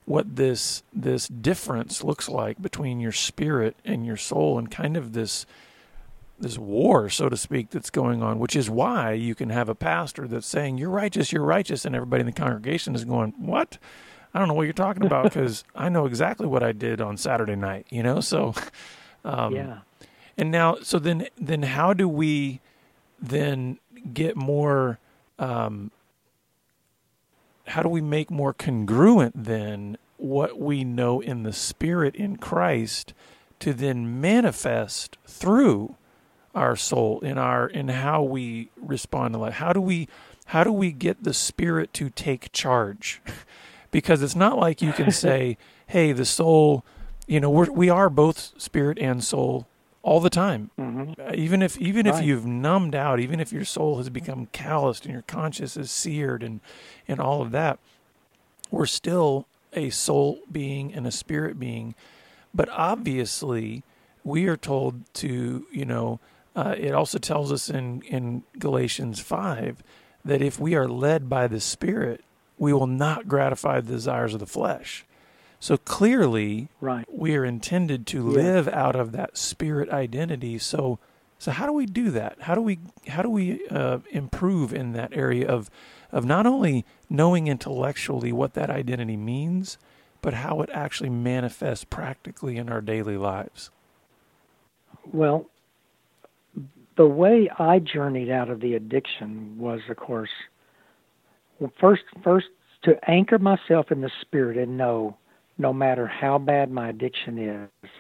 what 0.09 0.37
this 0.37 0.83
this 0.91 1.29
difference 1.29 2.03
looks 2.03 2.31
like 2.31 2.61
between 2.63 2.99
your 2.99 3.13
spirit 3.13 3.77
and 3.85 4.07
your 4.07 4.17
soul 4.17 4.59
and 4.59 4.71
kind 4.71 4.97
of 4.97 5.13
this 5.13 5.45
this 6.39 6.57
war 6.57 7.11
so 7.11 7.29
to 7.29 7.37
speak 7.37 7.69
that's 7.69 7.91
going 7.91 8.23
on 8.23 8.39
which 8.39 8.57
is 8.57 8.71
why 8.71 9.13
you 9.13 9.35
can 9.35 9.51
have 9.51 9.69
a 9.69 9.75
pastor 9.75 10.27
that's 10.27 10.47
saying 10.47 10.79
you're 10.79 10.89
righteous 10.89 11.31
you're 11.31 11.45
righteous 11.45 11.85
and 11.85 11.95
everybody 11.95 12.21
in 12.21 12.27
the 12.27 12.33
congregation 12.33 12.95
is 12.95 13.05
going 13.05 13.35
what? 13.37 13.77
I 14.33 14.39
don't 14.39 14.49
know 14.49 14.55
what 14.55 14.63
you're 14.63 14.73
talking 14.73 15.05
about 15.05 15.25
because 15.33 15.63
i 15.75 15.91
know 15.91 16.07
exactly 16.07 16.47
what 16.47 16.63
i 16.63 16.73
did 16.73 17.03
on 17.03 17.19
saturday 17.19 17.57
night 17.57 17.87
you 17.91 18.03
know? 18.03 18.21
So 18.21 18.55
um, 19.27 19.55
yeah. 19.55 19.81
and 20.39 20.51
now 20.51 20.77
so 20.83 20.99
then 20.99 21.29
then 21.37 21.63
how 21.63 21.93
do 21.93 22.09
we 22.09 22.61
then 23.21 23.79
get 24.15 24.37
more 24.37 24.99
um, 25.39 25.91
how 27.69 27.83
do 27.83 27.89
we 27.89 28.01
make 28.01 28.31
more 28.31 28.53
congruent 28.53 29.45
then 29.45 29.99
what 30.17 30.59
we 30.59 30.85
know 30.85 31.21
in 31.21 31.43
the 31.43 31.53
spirit 31.53 32.15
in 32.17 32.37
Christ 32.37 33.13
to 33.61 33.73
then 33.73 34.21
manifest 34.21 35.17
through 35.27 35.97
our 36.55 36.75
soul 36.75 37.21
in 37.21 37.39
our 37.39 37.69
in 37.69 37.89
how 37.89 38.23
we 38.23 38.71
respond 38.77 39.35
to 39.35 39.39
life? 39.39 39.55
How 39.55 39.73
do 39.73 39.81
we 39.81 40.09
how 40.47 40.65
do 40.65 40.73
we 40.73 40.93
get 40.93 41.25
the 41.25 41.35
spirit 41.35 41.93
to 41.95 42.11
take 42.11 42.53
charge? 42.53 43.21
Because 43.91 44.23
it's 44.23 44.37
not 44.37 44.59
like 44.59 44.83
you 44.83 44.93
can 44.93 45.11
say 45.27 45.57
hey 45.87 46.13
the 46.13 46.27
soul 46.27 46.85
you 47.27 47.41
know 47.41 47.49
we're, 47.49 47.71
we 47.71 47.89
are 47.89 48.11
both 48.11 48.53
spirit 48.59 48.99
and 48.99 49.25
soul 49.25 49.67
all 50.09 50.21
the 50.21 50.31
time. 50.31 50.71
Mm-hmm. 50.79 51.21
Uh, 51.21 51.33
even 51.35 51.61
if 51.61 51.79
even 51.79 52.07
right. 52.07 52.19
if 52.19 52.27
you've 52.27 52.47
numbed 52.47 52.95
out, 52.95 53.21
even 53.21 53.41
if 53.41 53.53
your 53.53 53.67
soul 53.67 53.99
has 53.99 54.09
become 54.09 54.47
calloused 54.53 55.05
and 55.05 55.13
your 55.13 55.23
conscience 55.23 55.77
is 55.77 55.91
seared 55.91 56.43
and 56.43 56.61
and 57.07 57.21
all 57.21 57.43
of 57.43 57.51
that, 57.51 57.79
we're 58.71 58.87
still 58.87 59.47
a 59.75 59.91
soul 59.91 60.41
being 60.51 60.95
and 60.95 61.07
a 61.07 61.11
spirit 61.11 61.61
being. 61.61 61.95
But 62.55 62.71
obviously, 62.71 63.83
we 64.25 64.49
are 64.49 64.57
told 64.57 65.13
to 65.15 65.67
you 65.71 65.85
know. 65.85 66.21
Uh, 66.57 66.75
it 66.77 66.93
also 66.93 67.19
tells 67.19 67.53
us 67.53 67.69
in 67.69 68.01
in 68.03 68.43
Galatians 68.59 69.21
five 69.21 69.83
that 70.25 70.41
if 70.41 70.59
we 70.59 70.75
are 70.75 70.89
led 70.89 71.29
by 71.29 71.47
the 71.47 71.61
Spirit, 71.61 72.25
we 72.59 72.73
will 72.73 72.89
not 72.89 73.29
gratify 73.29 73.81
the 73.81 73.93
desires 73.93 74.35
of 74.35 74.41
the 74.41 74.47
flesh. 74.47 75.05
So 75.61 75.77
clearly, 75.77 76.69
right. 76.81 77.05
we 77.13 77.37
are 77.37 77.45
intended 77.45 78.07
to 78.09 78.19
yeah. 78.19 78.43
live 78.43 78.69
out 78.69 78.95
of 78.95 79.13
that 79.13 79.37
spirit 79.37 79.91
identity. 79.91 80.59
So, 80.59 80.99
so 81.39 81.51
how 81.51 81.67
do 81.67 81.73
we 81.73 81.87
do 81.87 82.11
that? 82.11 82.37
How 82.43 82.55
do 82.55 82.61
we 82.61 82.79
how 83.09 83.23
do 83.23 83.31
we 83.31 83.67
uh, 83.69 83.99
improve 84.11 84.73
in 84.73 84.93
that 84.93 85.13
area 85.13 85.49
of 85.49 85.69
of 86.13 86.25
not 86.25 86.47
only 86.47 86.85
knowing 87.11 87.49
intellectually 87.49 88.33
what 88.33 88.55
that 88.55 88.71
identity 88.71 89.17
means, 89.17 89.79
but 90.23 90.35
how 90.35 90.61
it 90.63 90.71
actually 90.73 91.11
manifests 91.11 91.85
practically 91.85 92.57
in 92.57 92.69
our 92.69 92.81
daily 92.81 93.17
lives? 93.17 93.71
Well, 95.13 95.47
the 96.97 97.07
way 97.07 97.51
I 97.59 97.79
journeyed 97.79 98.31
out 98.31 98.49
of 98.49 98.61
the 98.61 98.75
addiction 98.75 99.59
was, 99.59 99.81
of 99.89 99.97
course, 99.97 100.31
first 101.81 102.03
first 102.23 102.47
to 102.85 102.99
anchor 103.11 103.39
myself 103.39 103.91
in 103.91 104.03
the 104.03 104.11
spirit 104.21 104.57
and 104.57 104.77
know 104.77 105.17
no 105.59 105.73
matter 105.73 106.07
how 106.07 106.39
bad 106.39 106.71
my 106.71 106.89
addiction 106.89 107.39
is, 107.39 107.91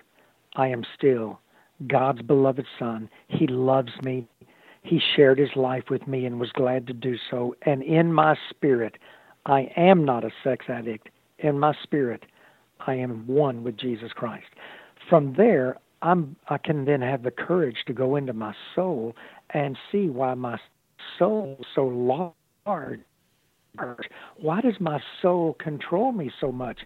I 0.57 0.69
am 0.69 0.85
still 0.97 1.41
God's 1.87 2.23
beloved 2.23 2.67
Son. 2.79 3.11
He 3.29 3.47
loves 3.47 3.93
me. 4.03 4.27
He 4.83 5.01
shared 5.17 5.39
his 5.39 5.55
life 5.55 5.85
with 5.91 6.07
me 6.07 6.25
and 6.25 6.41
was 6.41 6.53
glad 6.53 6.87
to 6.87 6.93
do 6.93 7.17
so. 7.31 7.55
And 7.63 7.83
in 7.83 8.13
my 8.13 8.37
spirit, 8.49 8.97
I 9.47 9.71
am 9.77 10.05
not 10.05 10.25
a 10.25 10.31
sex 10.43 10.67
addict. 10.69 11.09
In 11.39 11.59
my 11.59 11.75
spirit, 11.83 12.25
I 12.87 12.95
am 12.95 13.27
one 13.27 13.65
with 13.65 13.77
Jesus 13.77 14.13
Christ. 14.13 14.47
From 15.09 15.35
there, 15.37 15.77
I'm, 16.03 16.37
I 16.49 16.59
can 16.59 16.85
then 16.85 17.01
have 17.03 17.23
the 17.23 17.31
courage 17.31 17.79
to 17.87 17.93
go 17.93 18.17
into 18.17 18.33
my 18.33 18.55
soul 18.75 19.15
and 19.51 19.77
see 19.91 20.09
why 20.09 20.35
my 20.35 20.59
soul 21.19 21.59
so 21.75 21.85
large. 22.67 23.01
Why 24.41 24.61
does 24.61 24.81
my 24.81 25.01
soul 25.23 25.57
control 25.61 26.13
me 26.13 26.31
so 26.41 26.51
much? 26.51 26.79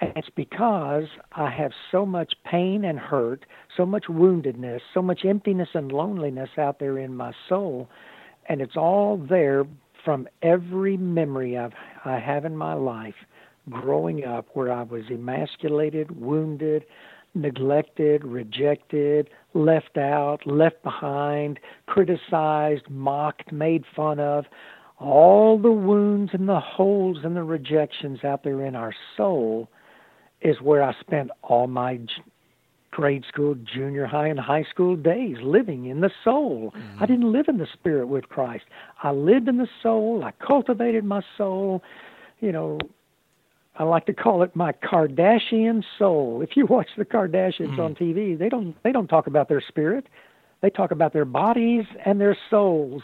And 0.00 0.12
it's 0.16 0.30
because 0.34 1.04
I 1.32 1.50
have 1.50 1.70
so 1.92 2.04
much 2.04 2.34
pain 2.44 2.84
and 2.84 2.98
hurt, 2.98 3.46
so 3.76 3.86
much 3.86 4.04
woundedness, 4.08 4.80
so 4.92 5.00
much 5.00 5.24
emptiness 5.24 5.68
and 5.74 5.92
loneliness 5.92 6.50
out 6.58 6.80
there 6.80 6.98
in 6.98 7.16
my 7.16 7.32
soul. 7.48 7.88
And 8.48 8.60
it's 8.60 8.76
all 8.76 9.16
there 9.16 9.64
from 10.04 10.28
every 10.42 10.96
memory 10.96 11.56
I've, 11.56 11.72
I 12.04 12.18
have 12.18 12.44
in 12.44 12.56
my 12.56 12.74
life 12.74 13.14
growing 13.70 14.24
up 14.24 14.46
where 14.54 14.72
I 14.72 14.82
was 14.82 15.04
emasculated, 15.10 16.20
wounded, 16.20 16.84
neglected, 17.34 18.24
rejected, 18.24 19.30
left 19.54 19.96
out, 19.96 20.46
left 20.46 20.82
behind, 20.82 21.58
criticized, 21.86 22.88
mocked, 22.90 23.52
made 23.52 23.84
fun 23.94 24.20
of. 24.20 24.44
All 24.98 25.58
the 25.58 25.72
wounds 25.72 26.32
and 26.34 26.48
the 26.48 26.60
holes 26.60 27.18
and 27.24 27.34
the 27.34 27.42
rejections 27.42 28.22
out 28.22 28.44
there 28.44 28.64
in 28.64 28.76
our 28.76 28.94
soul 29.16 29.68
is 30.44 30.60
where 30.60 30.82
I 30.82 30.94
spent 31.00 31.30
all 31.42 31.66
my 31.66 31.98
grade 32.90 33.24
school, 33.26 33.56
junior 33.56 34.06
high, 34.06 34.28
and 34.28 34.38
high 34.38 34.64
school 34.70 34.94
days 34.94 35.36
living 35.42 35.86
in 35.86 36.00
the 36.00 36.10
soul. 36.22 36.72
Mm-hmm. 36.76 37.02
I 37.02 37.06
didn't 37.06 37.32
live 37.32 37.48
in 37.48 37.58
the 37.58 37.66
spirit 37.72 38.06
with 38.06 38.28
Christ. 38.28 38.64
I 39.02 39.10
lived 39.10 39.48
in 39.48 39.56
the 39.56 39.68
soul. 39.82 40.22
I 40.24 40.32
cultivated 40.44 41.04
my 41.04 41.22
soul. 41.36 41.82
You 42.40 42.52
know, 42.52 42.78
I 43.76 43.82
like 43.82 44.06
to 44.06 44.12
call 44.12 44.42
it 44.44 44.54
my 44.54 44.72
Kardashian 44.72 45.82
soul. 45.98 46.40
If 46.40 46.56
you 46.56 46.66
watch 46.66 46.88
the 46.96 47.04
Kardashians 47.04 47.70
mm-hmm. 47.70 47.80
on 47.80 47.94
TV, 47.96 48.38
they 48.38 48.48
don't 48.48 48.76
they 48.84 48.92
don't 48.92 49.08
talk 49.08 49.26
about 49.26 49.48
their 49.48 49.62
spirit. 49.66 50.06
They 50.60 50.70
talk 50.70 50.92
about 50.92 51.12
their 51.12 51.24
bodies 51.24 51.84
and 52.06 52.20
their 52.20 52.36
souls. 52.48 53.02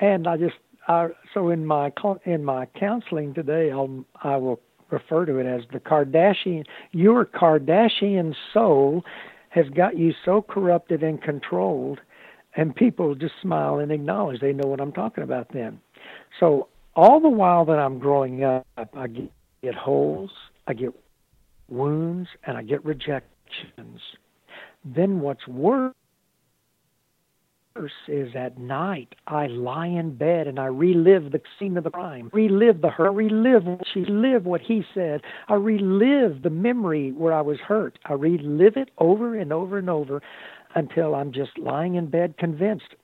And 0.00 0.28
I 0.28 0.36
just 0.36 0.56
I, 0.86 1.08
so 1.32 1.48
in 1.48 1.64
my 1.64 1.92
in 2.24 2.44
my 2.44 2.66
counseling 2.78 3.32
today, 3.32 3.70
I'll 3.70 4.04
I 4.22 4.36
will 4.36 4.60
refer 4.94 5.26
to 5.26 5.36
it 5.38 5.46
as 5.46 5.62
the 5.72 5.80
Kardashian. 5.80 6.64
Your 6.92 7.26
Kardashian 7.26 8.34
soul 8.52 9.04
has 9.50 9.66
got 9.70 9.98
you 9.98 10.12
so 10.24 10.42
corrupted 10.42 11.02
and 11.02 11.22
controlled, 11.22 12.00
and 12.56 12.74
people 12.74 13.14
just 13.14 13.34
smile 13.40 13.78
and 13.78 13.92
acknowledge 13.92 14.40
they 14.40 14.52
know 14.52 14.68
what 14.68 14.80
I'm 14.80 14.92
talking 14.92 15.24
about 15.24 15.52
then. 15.52 15.80
So 16.40 16.68
all 16.96 17.20
the 17.20 17.28
while 17.28 17.64
that 17.66 17.78
I'm 17.78 17.98
growing 17.98 18.44
up, 18.44 18.66
I 18.76 19.06
get 19.08 19.30
get 19.62 19.74
holes, 19.74 20.30
I 20.66 20.74
get 20.74 20.90
wounds, 21.68 22.28
and 22.46 22.58
I 22.58 22.62
get 22.62 22.84
rejections. 22.84 24.00
Then 24.84 25.20
what's 25.20 25.48
worse 25.48 25.94
is 28.06 28.28
at 28.36 28.56
night 28.56 29.16
I 29.26 29.48
lie 29.48 29.88
in 29.88 30.14
bed 30.14 30.46
and 30.46 30.60
I 30.60 30.66
relive 30.66 31.32
the 31.32 31.40
scene 31.58 31.76
of 31.76 31.82
the 31.82 31.90
crime, 31.90 32.30
relive 32.32 32.80
the 32.80 32.88
hurt, 32.88 33.10
relive 33.10 33.64
what 33.64 33.82
she 33.92 34.04
lived, 34.04 34.44
what 34.44 34.60
he 34.60 34.84
said. 34.94 35.22
I 35.48 35.54
relive 35.54 36.42
the 36.42 36.50
memory 36.50 37.10
where 37.10 37.32
I 37.32 37.40
was 37.40 37.58
hurt. 37.58 37.98
I 38.04 38.12
relive 38.12 38.76
it 38.76 38.90
over 38.98 39.34
and 39.36 39.52
over 39.52 39.76
and 39.76 39.90
over 39.90 40.22
until 40.76 41.16
I'm 41.16 41.32
just 41.32 41.58
lying 41.58 41.96
in 41.96 42.06
bed 42.06 42.36
convinced 42.38 42.94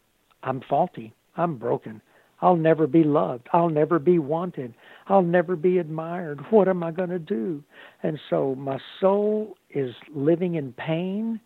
I'm 0.45 0.61
faulty, 0.61 1.13
I'm 1.37 1.57
broken. 1.57 2.01
I'll 2.41 2.55
never 2.55 2.87
be 2.87 3.03
loved. 3.03 3.49
I'll 3.53 3.71
never 3.71 3.99
be 3.99 4.21
wanted. 4.21 4.73
I'll 5.09 5.23
never 5.23 5.57
be 5.57 5.79
admired. 5.79 6.41
What 6.51 6.69
am 6.69 6.85
I 6.85 6.93
going 6.93 7.11
to 7.11 7.19
do? 7.19 7.65
And 8.05 8.21
so 8.31 8.55
my 8.55 8.79
soul 9.01 9.57
is 9.71 9.97
living 10.15 10.55
in 10.55 10.73
pain 10.75 11.41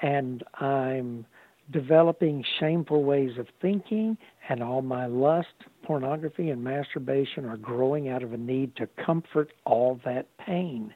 and 0.00 0.42
I'm 0.54 1.26
developing 1.70 2.44
shameful 2.60 3.04
ways 3.04 3.38
of 3.38 3.46
thinking, 3.60 4.16
and 4.48 4.62
all 4.62 4.82
my 4.82 5.06
lust, 5.06 5.54
pornography, 5.82 6.50
and 6.50 6.62
masturbation 6.62 7.44
are 7.46 7.56
growing 7.56 8.08
out 8.08 8.22
of 8.22 8.32
a 8.32 8.36
need 8.36 8.76
to 8.76 8.88
comfort 9.04 9.52
all 9.64 10.00
that 10.04 10.26
pain. 10.38 10.94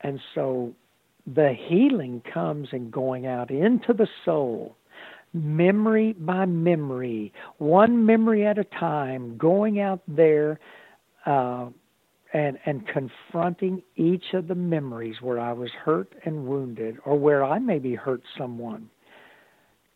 And 0.00 0.20
so 0.34 0.72
the 1.26 1.54
healing 1.68 2.22
comes 2.32 2.68
in 2.72 2.90
going 2.90 3.26
out 3.26 3.50
into 3.50 3.92
the 3.92 4.08
soul, 4.24 4.76
memory 5.34 6.14
by 6.14 6.46
memory, 6.46 7.32
one 7.58 8.06
memory 8.06 8.46
at 8.46 8.58
a 8.58 8.64
time, 8.64 9.36
going 9.36 9.80
out 9.80 10.00
there. 10.08 10.58
Uh, 11.26 11.68
and 12.34 12.58
and 12.66 12.86
confronting 12.86 13.82
each 13.96 14.34
of 14.34 14.48
the 14.48 14.54
memories 14.54 15.16
where 15.22 15.40
I 15.40 15.52
was 15.54 15.70
hurt 15.70 16.14
and 16.26 16.46
wounded 16.46 16.98
or 17.06 17.18
where 17.18 17.42
I 17.42 17.58
maybe 17.58 17.94
hurt 17.94 18.20
someone 18.36 18.90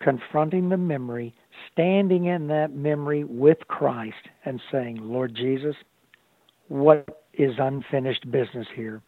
confronting 0.03 0.69
the 0.69 0.77
memory 0.77 1.35
standing 1.73 2.27
in 2.27 2.49
that 2.49 2.75
memory 2.75 3.25
with 3.25 3.59
Christ 3.69 4.29
and 4.45 4.61
saying 4.71 4.99
Lord 5.01 5.35
Jesus 5.35 5.77
what 6.69 7.25
is 7.35 7.53
unfinished 7.59 8.31
business 8.31 8.67
here 8.75 9.03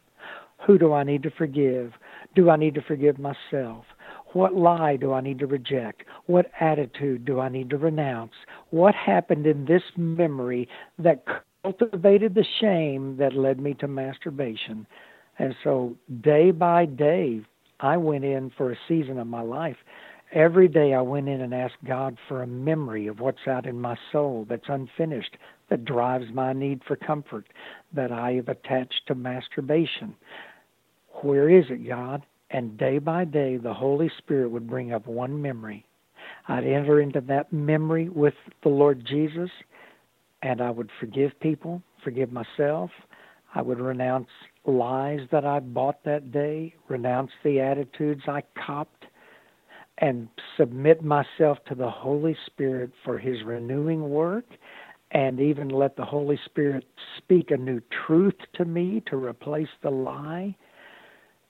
who 0.67 0.79
do 0.79 0.93
I 0.93 1.05
need 1.05 1.23
to 1.25 1.31
forgive 1.31 1.93
do 2.35 2.51
I 2.51 2.57
need 2.57 2.75
to 2.75 2.83
forgive 2.83 3.19
myself 3.19 3.85
what 4.33 4.55
lie 4.57 4.97
do 4.97 5.13
I 5.13 5.21
need 5.21 5.39
to 5.39 5.47
reject? 5.47 6.03
What 6.27 6.51
attitude 6.59 7.25
do 7.25 7.39
I 7.39 7.49
need 7.49 7.71
to 7.71 7.79
renounce? 7.79 8.33
What 8.71 8.93
happened 8.93 9.47
in 9.47 9.65
this 9.65 9.85
memory 9.97 10.69
that 10.99 11.25
cultivated 11.65 12.35
the 12.35 12.45
shame 12.61 13.17
that 13.17 13.35
led 13.35 13.59
me 13.59 13.75
to 13.75 13.89
masturbation. 13.89 14.87
And 15.39 15.55
so 15.65 15.97
day 16.21 16.51
by 16.51 16.85
day, 16.85 17.41
I 17.81 17.97
went 17.97 18.25
in 18.25 18.51
for 18.57 18.71
a 18.71 18.77
season 18.87 19.19
of 19.19 19.27
my 19.27 19.41
life. 19.41 19.77
Every 20.35 20.67
day 20.67 20.95
I 20.95 21.01
went 21.01 21.29
in 21.29 21.41
and 21.41 21.55
asked 21.55 21.85
God 21.87 22.19
for 22.29 22.43
a 22.43 22.47
memory 22.47 23.07
of 23.07 23.21
what's 23.21 23.47
out 23.47 23.67
in 23.67 23.81
my 23.81 23.97
soul 24.11 24.45
that's 24.49 24.69
unfinished, 24.69 25.37
that 25.71 25.85
drives 25.85 26.27
my 26.35 26.53
need 26.53 26.83
for 26.85 26.97
comfort, 26.97 27.47
that 27.93 28.11
I 28.11 28.33
have 28.33 28.49
attached 28.49 29.03
to 29.07 29.15
masturbation. 29.15 30.17
Where 31.23 31.49
is 31.49 31.67
it, 31.71 31.87
God? 31.87 32.25
And 32.51 32.77
day 32.77 32.99
by 32.99 33.25
day, 33.25 33.59
the 33.59 33.75
Holy 33.75 34.11
Spirit 34.19 34.51
would 34.51 34.69
bring 34.69 34.93
up 34.93 35.07
one 35.07 35.41
memory. 35.41 35.87
I'd 36.49 36.65
enter 36.65 37.01
into 37.01 37.21
that 37.23 37.53
memory 37.53 38.09
with 38.09 38.35
the 38.65 38.71
Lord 38.71 39.07
Jesus 39.07 39.51
and 40.43 40.61
I 40.61 40.71
would 40.71 40.91
forgive 41.01 41.39
people, 41.41 41.81
forgive 42.03 42.31
myself. 42.33 42.91
I 43.55 43.63
would 43.63 43.79
renounce 43.79 44.29
lies 44.67 45.21
that 45.31 45.45
I 45.45 45.61
bought 45.61 46.05
that 46.05 46.33
day, 46.33 46.75
renounce 46.89 47.31
the 47.45 47.61
attitudes 47.61 48.23
I 48.27 48.43
copped, 48.67 49.07
and 49.99 50.29
submit 50.57 51.03
myself 51.03 51.59
to 51.67 51.75
the 51.75 51.91
Holy 51.91 52.37
Spirit 52.47 52.91
for 53.05 53.19
His 53.19 53.43
renewing 53.45 54.11
work, 54.11 54.47
and 55.13 55.41
even 55.41 55.69
let 55.69 55.97
the 55.97 56.05
Holy 56.05 56.39
Spirit 56.45 56.85
speak 57.17 57.51
a 57.51 57.57
new 57.57 57.81
truth 58.07 58.35
to 58.55 58.65
me 58.65 59.03
to 59.07 59.17
replace 59.17 59.69
the 59.83 59.91
lie. 59.91 60.57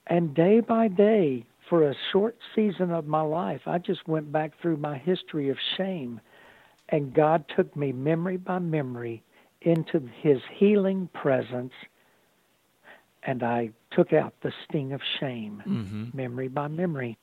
And 0.06 0.34
day 0.34 0.60
by 0.60 0.88
day, 0.88 1.46
for 1.70 1.88
a 1.88 1.94
short 2.12 2.36
season 2.54 2.90
of 2.90 3.06
my 3.06 3.22
life, 3.22 3.62
I 3.66 3.78
just 3.78 4.06
went 4.06 4.30
back 4.30 4.52
through 4.60 4.76
my 4.76 4.98
history 4.98 5.48
of 5.48 5.56
shame 5.78 6.20
and 6.88 7.14
God 7.14 7.44
took 7.56 7.74
me 7.76 7.92
memory 7.92 8.36
by 8.36 8.58
memory 8.58 9.22
into 9.62 10.08
his 10.20 10.38
healing 10.52 11.08
presence, 11.14 11.72
and 13.22 13.42
I 13.42 13.70
took 13.90 14.12
out 14.12 14.34
the 14.42 14.52
sting 14.64 14.92
of 14.92 15.00
shame, 15.18 15.62
mm-hmm. 15.66 16.16
memory 16.16 16.48
by 16.48 16.68
memory. 16.68 17.16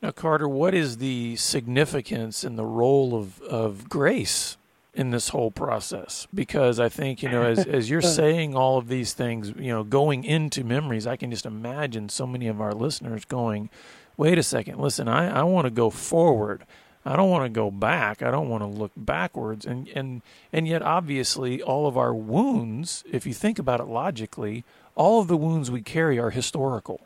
Now, 0.00 0.12
Carter, 0.12 0.48
what 0.48 0.74
is 0.74 0.98
the 0.98 1.34
significance 1.36 2.44
and 2.44 2.56
the 2.56 2.64
role 2.64 3.16
of, 3.16 3.40
of 3.42 3.88
grace 3.88 4.56
in 4.94 5.10
this 5.10 5.30
whole 5.30 5.50
process? 5.50 6.28
Because 6.32 6.78
I 6.78 6.88
think, 6.88 7.22
you 7.22 7.28
know, 7.28 7.42
as, 7.42 7.66
as 7.66 7.90
you're 7.90 8.00
saying 8.20 8.54
all 8.54 8.78
of 8.78 8.88
these 8.88 9.12
things, 9.12 9.52
you 9.58 9.72
know, 9.72 9.82
going 9.82 10.22
into 10.22 10.62
memories, 10.62 11.06
I 11.06 11.16
can 11.16 11.30
just 11.30 11.46
imagine 11.46 12.08
so 12.08 12.26
many 12.26 12.46
of 12.46 12.60
our 12.60 12.72
listeners 12.72 13.24
going, 13.24 13.70
wait 14.16 14.38
a 14.38 14.42
second, 14.42 14.78
listen, 14.78 15.08
I, 15.08 15.40
I 15.40 15.42
want 15.42 15.64
to 15.64 15.70
go 15.70 15.90
forward. 15.90 16.64
I 17.04 17.16
don't 17.16 17.30
want 17.30 17.46
to 17.46 17.48
go 17.48 17.70
back. 17.70 18.22
I 18.22 18.30
don't 18.30 18.48
want 18.48 18.62
to 18.62 18.66
look 18.66 18.92
backwards. 18.94 19.64
And 19.64 19.88
and 19.94 20.20
and 20.52 20.68
yet 20.68 20.82
obviously 20.82 21.62
all 21.62 21.86
of 21.86 21.96
our 21.96 22.12
wounds, 22.12 23.02
if 23.10 23.24
you 23.26 23.32
think 23.32 23.58
about 23.58 23.80
it 23.80 23.86
logically, 23.86 24.64
all 24.94 25.20
of 25.20 25.28
the 25.28 25.36
wounds 25.36 25.70
we 25.70 25.80
carry 25.80 26.18
are 26.18 26.30
historical. 26.30 27.00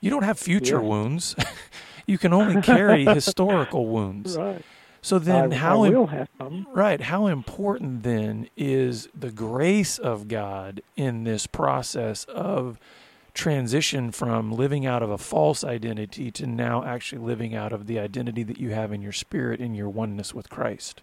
You 0.00 0.10
don't 0.10 0.24
have 0.24 0.38
future 0.38 0.82
yeah. 0.82 0.88
wounds. 0.88 1.34
you 2.06 2.18
can 2.18 2.32
only 2.32 2.60
carry 2.62 3.04
historical 3.14 3.86
wounds. 3.86 4.36
Right. 4.36 4.62
So 5.04 5.18
then 5.18 5.52
I, 5.52 5.56
how 5.56 5.84
I 5.84 6.26
right, 6.72 7.00
how 7.00 7.26
important 7.26 8.04
then 8.04 8.48
is 8.56 9.08
the 9.18 9.32
grace 9.32 9.98
of 9.98 10.28
God 10.28 10.80
in 10.96 11.24
this 11.24 11.48
process 11.48 12.24
of 12.26 12.78
transition 13.34 14.12
from 14.12 14.52
living 14.52 14.86
out 14.86 15.02
of 15.02 15.10
a 15.10 15.18
false 15.18 15.64
identity 15.64 16.30
to 16.30 16.46
now 16.46 16.84
actually 16.84 17.20
living 17.20 17.54
out 17.54 17.72
of 17.72 17.86
the 17.86 17.98
identity 17.98 18.44
that 18.44 18.58
you 18.58 18.70
have 18.70 18.92
in 18.92 19.02
your 19.02 19.12
spirit 19.12 19.60
in 19.60 19.74
your 19.74 19.88
oneness 19.88 20.34
with 20.34 20.48
Christ. 20.48 21.02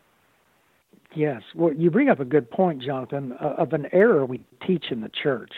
Yes. 1.15 1.41
Well, 1.55 1.73
you 1.73 1.89
bring 1.89 2.09
up 2.09 2.19
a 2.19 2.25
good 2.25 2.49
point, 2.51 2.81
Jonathan, 2.83 3.33
uh, 3.33 3.55
of 3.57 3.73
an 3.73 3.87
error 3.91 4.25
we 4.25 4.41
teach 4.65 4.85
in 4.91 5.01
the 5.01 5.09
church. 5.09 5.51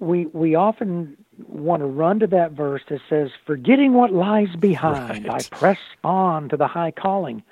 We 0.00 0.26
we 0.26 0.54
often 0.54 1.16
want 1.48 1.80
to 1.80 1.86
run 1.86 2.20
to 2.20 2.26
that 2.28 2.52
verse 2.52 2.82
that 2.88 3.00
says, 3.08 3.30
"Forgetting 3.46 3.94
what 3.94 4.12
lies 4.12 4.54
behind, 4.58 5.26
right. 5.26 5.48
I 5.52 5.56
press 5.56 5.78
on 6.02 6.48
to 6.50 6.56
the 6.56 6.68
high 6.68 6.90
calling." 6.90 7.42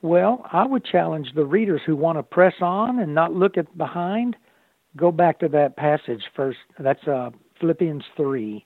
Well, 0.00 0.46
I 0.52 0.64
would 0.64 0.84
challenge 0.84 1.32
the 1.34 1.44
readers 1.44 1.80
who 1.84 1.96
want 1.96 2.18
to 2.18 2.22
press 2.22 2.54
on 2.60 3.00
and 3.00 3.14
not 3.14 3.34
look 3.34 3.58
at 3.58 3.76
behind 3.76 4.36
go 4.98 5.10
back 5.12 5.38
to 5.40 5.48
that 5.48 5.76
passage 5.76 6.24
first. 6.34 6.58
That's 6.78 7.06
uh, 7.06 7.30
Philippians 7.60 8.04
3. 8.16 8.64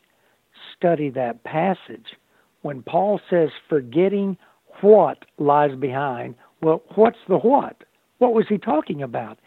Study 0.77 1.11
that 1.11 1.45
passage. 1.45 2.17
When 2.63 2.83
Paul 2.83 3.21
says, 3.29 3.51
forgetting 3.69 4.37
what 4.81 5.25
lies 5.39 5.77
behind, 5.77 6.35
well, 6.61 6.83
what's 6.95 7.19
the 7.29 7.39
what? 7.39 7.85
What 8.19 8.35
was 8.35 8.47
he 8.49 8.59
talking 8.59 9.03
about? 9.03 9.39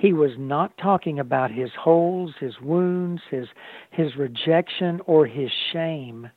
He 0.00 0.14
was 0.14 0.30
not 0.38 0.72
talking 0.78 1.18
about 1.18 1.50
his 1.50 1.70
holes, 1.78 2.32
his 2.40 2.54
wounds, 2.58 3.20
his, 3.30 3.48
his 3.90 4.16
rejection, 4.16 5.00
or 5.04 5.26
his 5.26 5.50
shame. 5.72 6.30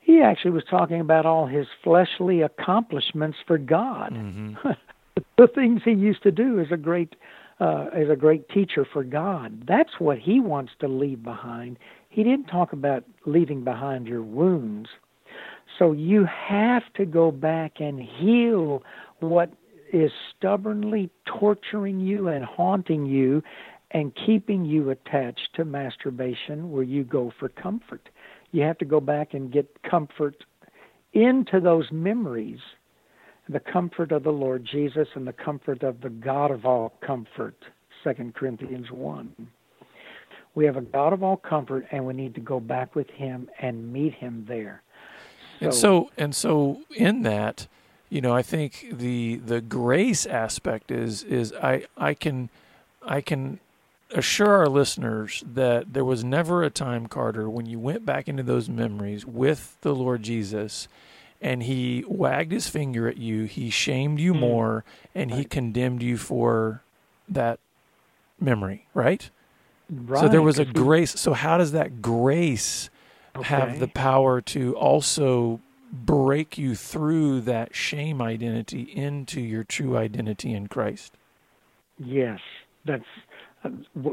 He 0.00 0.22
actually 0.22 0.52
was 0.52 0.64
talking 0.68 1.00
about 1.00 1.26
all 1.26 1.46
his 1.46 1.66
fleshly 1.84 2.40
accomplishments 2.40 3.36
for 3.46 3.58
God. 3.58 4.14
Mm-hmm. 4.14 4.70
the 5.36 5.46
things 5.46 5.82
he 5.84 5.92
used 5.92 6.22
to 6.22 6.30
do 6.30 6.58
as 6.58 6.68
a 6.70 6.76
great 6.78 7.16
uh, 7.60 7.88
is 7.94 8.08
a 8.08 8.16
great 8.16 8.48
teacher 8.48 8.86
for 8.90 9.04
God. 9.04 9.64
That's 9.68 10.00
what 10.00 10.18
He 10.18 10.40
wants 10.40 10.72
to 10.80 10.88
leave 10.88 11.22
behind. 11.22 11.78
He 12.08 12.24
didn't 12.24 12.46
talk 12.46 12.72
about 12.72 13.04
leaving 13.26 13.62
behind 13.62 14.08
your 14.08 14.22
wounds. 14.22 14.88
So 15.78 15.92
you 15.92 16.24
have 16.26 16.82
to 16.96 17.04
go 17.04 17.30
back 17.30 17.74
and 17.78 18.00
heal 18.00 18.82
what 19.20 19.50
is 19.92 20.10
stubbornly 20.36 21.10
torturing 21.26 22.00
you 22.00 22.28
and 22.28 22.44
haunting 22.44 23.06
you 23.06 23.42
and 23.90 24.12
keeping 24.26 24.64
you 24.64 24.90
attached 24.90 25.50
to 25.54 25.64
masturbation 25.64 26.70
where 26.70 26.82
you 26.82 27.04
go 27.04 27.32
for 27.38 27.48
comfort. 27.50 28.08
You 28.50 28.62
have 28.62 28.78
to 28.78 28.84
go 28.84 29.00
back 29.00 29.34
and 29.34 29.52
get 29.52 29.82
comfort 29.82 30.44
into 31.12 31.60
those 31.60 31.90
memories 31.92 32.60
the 33.48 33.60
comfort 33.60 34.12
of 34.12 34.22
the 34.22 34.30
Lord 34.30 34.66
Jesus 34.70 35.08
and 35.14 35.26
the 35.26 35.32
comfort 35.32 35.82
of 35.82 36.00
the 36.00 36.08
God 36.08 36.50
of 36.50 36.64
all 36.64 36.92
comfort, 37.04 37.56
2 38.04 38.32
Corinthians 38.34 38.90
1. 38.90 39.48
We 40.54 40.64
have 40.66 40.76
a 40.76 40.82
God 40.82 41.12
of 41.12 41.22
all 41.22 41.36
comfort, 41.36 41.86
and 41.90 42.06
we 42.06 42.14
need 42.14 42.34
to 42.34 42.40
go 42.40 42.60
back 42.60 42.94
with 42.94 43.08
Him 43.10 43.48
and 43.60 43.92
meet 43.92 44.14
Him 44.14 44.44
there. 44.46 44.82
So, 45.60 45.66
and 45.66 45.74
so, 45.74 46.10
and 46.16 46.34
so, 46.34 46.80
in 46.94 47.22
that, 47.22 47.66
you 48.12 48.20
know, 48.20 48.34
I 48.34 48.42
think 48.42 48.88
the 48.92 49.36
the 49.36 49.62
grace 49.62 50.26
aspect 50.26 50.90
is 50.90 51.22
is 51.22 51.50
I 51.54 51.86
I 51.96 52.12
can 52.12 52.50
I 53.00 53.22
can 53.22 53.58
assure 54.10 54.50
our 54.50 54.68
listeners 54.68 55.42
that 55.54 55.94
there 55.94 56.04
was 56.04 56.22
never 56.22 56.62
a 56.62 56.68
time, 56.68 57.06
Carter, 57.06 57.48
when 57.48 57.64
you 57.64 57.78
went 57.78 58.04
back 58.04 58.28
into 58.28 58.42
those 58.42 58.68
memories 58.68 59.24
with 59.24 59.78
the 59.80 59.94
Lord 59.94 60.22
Jesus 60.22 60.88
and 61.40 61.62
he 61.62 62.04
wagged 62.06 62.52
his 62.52 62.68
finger 62.68 63.08
at 63.08 63.16
you. 63.16 63.44
He 63.44 63.70
shamed 63.70 64.20
you 64.20 64.34
mm. 64.34 64.40
more, 64.40 64.84
and 65.14 65.30
right. 65.30 65.38
he 65.38 65.44
condemned 65.46 66.02
you 66.02 66.18
for 66.18 66.82
that 67.30 67.60
memory, 68.38 68.86
right? 68.92 69.30
Right. 69.90 70.20
So 70.20 70.28
there 70.28 70.42
was 70.42 70.58
a 70.58 70.64
grace. 70.84 71.18
So 71.18 71.32
how 71.32 71.56
does 71.56 71.72
that 71.72 72.02
grace 72.02 72.90
okay. 73.34 73.44
have 73.44 73.80
the 73.80 73.88
power 73.88 74.42
to 74.42 74.76
also 74.76 75.60
break 75.92 76.56
you 76.56 76.74
through 76.74 77.42
that 77.42 77.74
shame 77.74 78.22
identity 78.22 78.82
into 78.82 79.40
your 79.40 79.62
true 79.62 79.96
identity 79.96 80.54
in 80.54 80.66
Christ? 80.66 81.12
Yes, 81.98 82.40
that's 82.86 83.04
uh, 83.62 83.68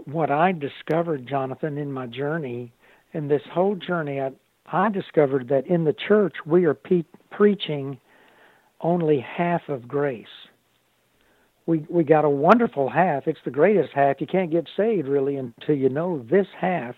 what 0.06 0.30
I 0.30 0.52
discovered, 0.52 1.28
Jonathan, 1.28 1.78
in 1.78 1.92
my 1.92 2.06
journey. 2.06 2.72
In 3.14 3.28
this 3.28 3.42
whole 3.52 3.76
journey, 3.76 4.20
I, 4.20 4.32
I 4.68 4.90
discovered 4.90 5.48
that 5.48 5.66
in 5.68 5.86
the 5.86 5.96
church 6.08 6.36
we 6.46 6.66
are 6.66 6.74
pe- 6.74 7.06
preaching 7.32 8.00
only 8.82 9.20
half 9.20 9.62
of 9.70 9.88
grace. 9.88 10.28
We 11.66 11.86
we 11.90 12.04
got 12.04 12.26
a 12.26 12.30
wonderful 12.30 12.90
half. 12.90 13.28
It's 13.28 13.40
the 13.46 13.52
greatest 13.52 13.94
half. 13.94 14.20
You 14.20 14.28
can't 14.28 14.52
get 14.52 14.68
saved 14.76 15.08
really 15.08 15.36
until 15.36 15.76
you 15.76 15.90
know 15.90 16.26
this 16.30 16.48
half 16.60 16.96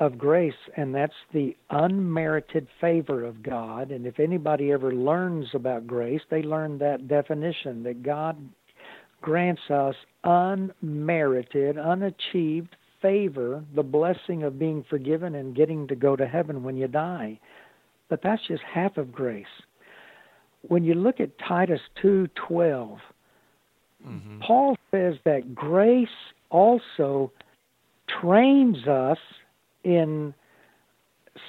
of 0.00 0.16
grace, 0.16 0.54
and 0.76 0.94
that's 0.94 1.12
the 1.32 1.56
unmerited 1.70 2.68
favor 2.80 3.24
of 3.24 3.42
God. 3.42 3.90
And 3.90 4.06
if 4.06 4.20
anybody 4.20 4.70
ever 4.70 4.92
learns 4.92 5.46
about 5.54 5.86
grace, 5.86 6.20
they 6.30 6.42
learn 6.42 6.78
that 6.78 7.08
definition 7.08 7.82
that 7.82 8.02
God 8.02 8.36
grants 9.20 9.62
us 9.70 9.96
unmerited, 10.22 11.78
unachieved 11.78 12.76
favor, 13.02 13.64
the 13.74 13.82
blessing 13.82 14.44
of 14.44 14.58
being 14.58 14.84
forgiven 14.88 15.34
and 15.34 15.56
getting 15.56 15.88
to 15.88 15.96
go 15.96 16.14
to 16.16 16.26
heaven 16.26 16.62
when 16.62 16.76
you 16.76 16.86
die. 16.86 17.38
But 18.08 18.22
that's 18.22 18.42
just 18.46 18.62
half 18.62 18.96
of 18.96 19.12
grace. 19.12 19.46
When 20.62 20.84
you 20.84 20.94
look 20.94 21.20
at 21.20 21.38
Titus 21.38 21.80
2:12, 22.02 22.98
mm-hmm. 24.06 24.38
Paul 24.40 24.76
says 24.90 25.14
that 25.24 25.54
grace 25.54 26.08
also 26.50 27.32
trains 28.20 28.86
us 28.86 29.18
in 29.84 30.34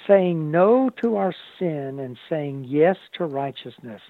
saying 0.08 0.52
no 0.52 0.90
to 1.02 1.16
our 1.16 1.34
sin 1.58 2.00
and 2.00 2.18
saying 2.30 2.66
yes 2.68 2.98
to 3.18 3.26
righteousness. 3.26 4.02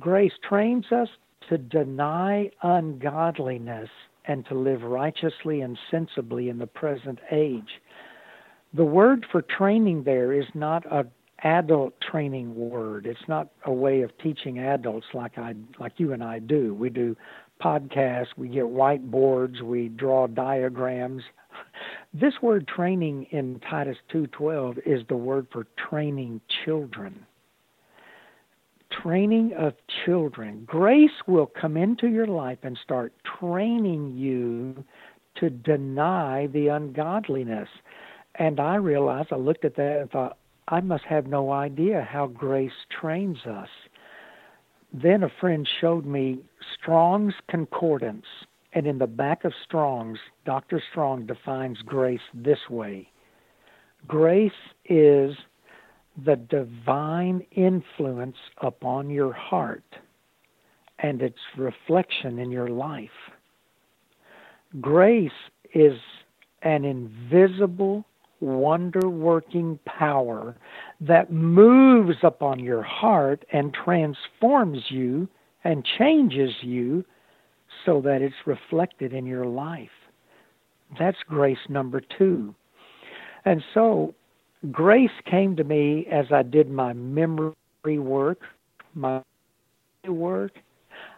Grace 0.00 0.32
trains 0.48 0.86
us 0.90 1.08
to 1.48 1.58
deny 1.58 2.50
ungodliness 2.62 3.90
and 4.26 4.46
to 4.46 4.54
live 4.54 4.82
righteously 4.82 5.60
and 5.60 5.78
sensibly 5.90 6.48
in 6.48 6.58
the 6.58 6.66
present 6.66 7.18
age. 7.30 7.80
The 8.72 8.84
word 8.84 9.26
for 9.30 9.42
training 9.42 10.04
there 10.04 10.32
is 10.32 10.46
not 10.54 10.84
a 10.90 11.06
adult 11.44 11.92
training 12.00 12.54
word. 12.54 13.06
It's 13.06 13.28
not 13.28 13.48
a 13.66 13.72
way 13.72 14.00
of 14.00 14.16
teaching 14.18 14.58
adults 14.58 15.06
like 15.12 15.36
I 15.38 15.54
like 15.78 15.92
you 15.98 16.12
and 16.12 16.24
I 16.24 16.38
do. 16.38 16.74
We 16.74 16.88
do 16.88 17.16
podcasts, 17.62 18.28
we 18.36 18.48
get 18.48 18.64
whiteboards, 18.64 19.60
we 19.60 19.88
draw 19.88 20.26
diagrams. 20.26 21.22
This 22.12 22.34
word 22.40 22.68
training 22.68 23.24
in 23.30 23.60
Titus 23.60 23.98
2:12 24.08 24.78
is 24.86 25.06
the 25.08 25.16
word 25.16 25.48
for 25.50 25.66
training 25.76 26.40
children. 26.64 27.26
Training 28.90 29.52
of 29.54 29.74
children. 30.04 30.64
Grace 30.64 31.26
will 31.26 31.46
come 31.46 31.76
into 31.76 32.08
your 32.08 32.26
life 32.26 32.58
and 32.62 32.78
start 32.78 33.12
training 33.24 34.16
you 34.16 34.84
to 35.36 35.50
deny 35.50 36.46
the 36.46 36.68
ungodliness. 36.68 37.68
And 38.36 38.60
I 38.60 38.76
realized, 38.76 39.32
I 39.32 39.36
looked 39.36 39.64
at 39.64 39.74
that 39.76 40.00
and 40.00 40.10
thought, 40.10 40.38
I 40.68 40.80
must 40.80 41.04
have 41.04 41.26
no 41.26 41.50
idea 41.50 42.02
how 42.02 42.28
grace 42.28 42.86
trains 42.88 43.44
us. 43.46 43.68
Then 44.92 45.24
a 45.24 45.28
friend 45.40 45.68
showed 45.80 46.06
me 46.06 46.38
Strong's 46.74 47.34
Concordance 47.48 48.26
and 48.74 48.86
in 48.86 48.98
the 48.98 49.06
back 49.06 49.44
of 49.44 49.52
Strong's, 49.64 50.18
Dr. 50.44 50.82
Strong 50.90 51.26
defines 51.26 51.78
grace 51.82 52.20
this 52.34 52.58
way 52.68 53.08
Grace 54.06 54.52
is 54.84 55.34
the 56.24 56.36
divine 56.36 57.44
influence 57.52 58.36
upon 58.58 59.10
your 59.10 59.32
heart 59.32 59.84
and 60.98 61.22
its 61.22 61.38
reflection 61.56 62.38
in 62.38 62.50
your 62.50 62.68
life. 62.68 63.08
Grace 64.80 65.30
is 65.74 65.98
an 66.62 66.84
invisible, 66.84 68.04
wonder 68.40 69.08
working 69.08 69.78
power 69.86 70.56
that 71.00 71.32
moves 71.32 72.16
upon 72.22 72.60
your 72.60 72.82
heart 72.82 73.44
and 73.52 73.74
transforms 73.74 74.78
you 74.90 75.28
and 75.64 75.84
changes 75.98 76.52
you 76.62 77.04
so 77.84 78.00
that 78.02 78.22
it's 78.22 78.34
reflected 78.46 79.12
in 79.12 79.26
your 79.26 79.46
life. 79.46 79.88
That's 80.98 81.18
grace 81.28 81.58
number 81.68 82.00
two. 82.18 82.54
And 83.44 83.62
so 83.74 84.14
grace 84.70 85.10
came 85.30 85.56
to 85.56 85.64
me 85.64 86.06
as 86.10 86.26
I 86.32 86.42
did 86.42 86.70
my 86.70 86.92
memory 86.92 87.54
work, 87.84 88.40
my 88.94 89.22
work. 90.06 90.52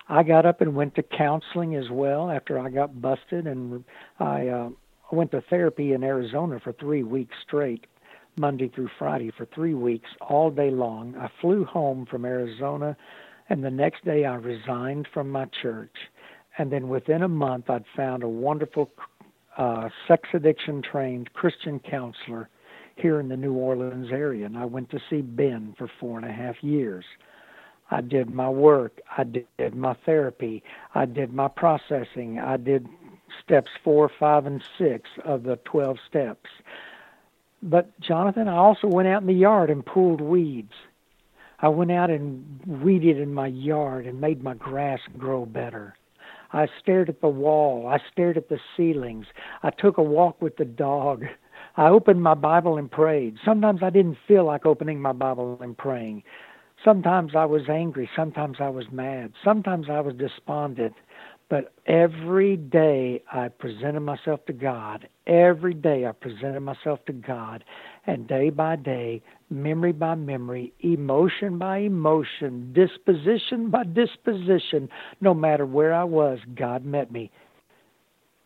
I 0.09 0.23
got 0.23 0.47
up 0.47 0.61
and 0.61 0.75
went 0.75 0.95
to 0.97 1.03
counseling 1.03 1.75
as 1.75 1.91
well 1.91 2.31
after 2.31 2.59
I 2.59 2.71
got 2.71 3.01
busted, 3.01 3.47
and 3.47 3.85
I 4.21 4.49
uh, 4.49 4.69
went 5.11 5.33
to 5.33 5.43
therapy 5.51 5.93
in 5.93 6.05
Arizona 6.05 6.61
for 6.63 6.73
three 6.73 7.03
weeks 7.03 7.35
straight, 7.47 7.87
Monday 8.39 8.69
through 8.69 8.91
Friday 8.99 9.33
for 9.37 9.47
three 9.47 9.75
weeks, 9.75 10.09
all 10.21 10.51
day 10.51 10.71
long. 10.71 11.17
I 11.17 11.29
flew 11.41 11.65
home 11.65 12.07
from 12.09 12.25
Arizona, 12.25 12.97
and 13.49 13.65
the 13.65 13.71
next 13.71 14.05
day 14.05 14.25
I 14.25 14.37
resigned 14.37 15.09
from 15.13 15.29
my 15.29 15.47
church 15.61 15.95
and 16.59 16.71
then 16.71 16.89
within 16.89 17.23
a 17.23 17.29
month, 17.29 17.69
I'd 17.69 17.85
found 17.95 18.23
a 18.23 18.29
wonderful 18.29 18.91
uh, 19.57 19.89
sex 20.09 20.29
addiction 20.33 20.83
trained 20.83 21.33
Christian 21.33 21.81
counselor 21.81 22.49
here 22.97 23.21
in 23.21 23.29
the 23.29 23.37
New 23.37 23.53
Orleans 23.53 24.11
area. 24.11 24.47
And 24.47 24.57
I 24.57 24.65
went 24.65 24.91
to 24.91 25.01
see 25.11 25.21
Ben 25.21 25.75
for 25.77 25.91
four 26.01 26.19
and 26.19 26.29
a 26.29 26.33
half 26.33 26.63
years. 26.63 27.05
I 27.91 28.01
did 28.01 28.35
my 28.35 28.49
work. 28.49 29.01
I 29.17 29.25
did 29.25 29.75
my 29.75 29.95
therapy. 30.05 30.63
I 30.95 31.05
did 31.05 31.33
my 31.33 31.49
processing. 31.49 32.39
I 32.39 32.57
did 32.57 32.89
steps 33.43 33.71
four, 33.85 34.11
five, 34.19 34.47
and 34.47 34.63
six 34.79 35.09
of 35.25 35.45
the 35.45 35.57
12 35.65 35.99
steps. 36.09 36.51
But, 37.63 37.99
Jonathan, 38.01 38.49
I 38.49 38.57
also 38.57 38.87
went 38.87 39.09
out 39.09 39.23
in 39.23 39.27
the 39.27 39.35
yard 39.35 39.71
and 39.71 39.85
pulled 39.85 40.21
weeds. 40.21 40.73
I 41.59 41.69
went 41.69 41.91
out 41.91 42.11
and 42.11 42.61
weeded 42.67 43.19
in 43.19 43.33
my 43.33 43.47
yard 43.47 44.07
and 44.07 44.21
made 44.21 44.43
my 44.43 44.55
grass 44.55 45.01
grow 45.17 45.47
better. 45.47 45.95
I 46.53 46.67
stared 46.81 47.09
at 47.09 47.21
the 47.21 47.29
wall. 47.29 47.87
I 47.89 47.99
stared 48.13 48.37
at 48.37 48.49
the 48.49 48.59
ceilings. 48.77 49.27
I 49.63 49.71
took 49.71 49.99
a 49.99 50.03
walk 50.03 50.41
with 50.41 50.57
the 50.57 50.65
dog. 50.65 51.25
I 51.77 51.89
opened 51.89 52.23
my 52.23 52.35
Bible 52.35 52.79
and 52.79 52.91
prayed. 52.91 53.37
Sometimes 53.45 53.83
I 53.83 53.91
didn't 53.91 54.19
feel 54.27 54.45
like 54.45 54.65
opening 54.65 55.01
my 55.01 55.13
Bible 55.13 55.59
and 55.61 55.77
praying. 55.77 56.23
Sometimes 56.85 57.33
I 57.35 57.45
was 57.45 57.69
angry. 57.69 58.09
Sometimes 58.15 58.59
I 58.61 58.69
was 58.69 58.87
mad. 58.93 59.33
Sometimes 59.45 59.87
I 59.91 60.01
was 60.01 60.15
despondent. 60.15 60.95
But 61.49 61.73
every 61.87 62.57
day 62.57 63.23
I 63.33 63.49
presented 63.49 64.01
myself 64.01 64.45
to 64.47 64.53
God. 64.53 65.09
Every 65.27 65.75
day 65.75 66.07
I 66.07 66.13
presented 66.13 66.61
myself 66.61 67.05
to 67.07 67.13
God. 67.13 67.63
And 68.07 68.29
day 68.29 68.51
by 68.51 68.77
day, 68.77 69.23
memory 69.51 69.93
by 69.93 70.15
memory, 70.15 70.73
emotion 70.81 71.59
by 71.59 71.79
emotion, 71.79 72.73
disposition 72.73 73.71
by 73.71 73.83
disposition, 73.85 74.89
no 75.21 75.35
matter 75.35 75.67
where 75.67 75.93
I 75.93 76.05
was, 76.05 76.39
God 76.55 76.85
met 76.85 77.11
me 77.11 77.31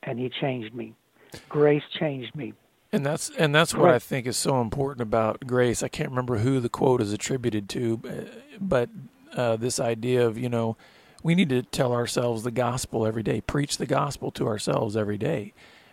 and 0.02 0.18
He 0.18 0.28
changed 0.28 0.74
me. 0.74 0.94
Grace 1.48 1.82
changed 1.98 2.34
me. 2.34 2.54
And 2.92 3.06
that's 3.06 3.30
and 3.30 3.54
that's 3.54 3.72
what 3.72 3.90
I 3.90 4.00
think 4.00 4.26
is 4.26 4.36
so 4.36 4.60
important 4.60 5.02
about 5.02 5.46
grace. 5.46 5.82
I 5.82 5.88
can't 5.88 6.10
remember 6.10 6.38
who 6.38 6.58
the 6.58 6.68
quote 6.68 7.00
is 7.00 7.12
attributed 7.12 7.68
to, 7.70 8.28
but 8.60 8.88
uh, 9.36 9.56
this 9.56 9.78
idea 9.78 10.26
of 10.26 10.36
you 10.36 10.48
know 10.48 10.76
we 11.22 11.36
need 11.36 11.50
to 11.50 11.62
tell 11.62 11.92
ourselves 11.92 12.42
the 12.42 12.50
gospel 12.50 13.06
every 13.06 13.22
day, 13.22 13.40
preach 13.40 13.76
the 13.78 13.86
gospel 13.86 14.32
to 14.32 14.46
ourselves 14.48 14.96
every 14.96 15.18
day. 15.18 15.52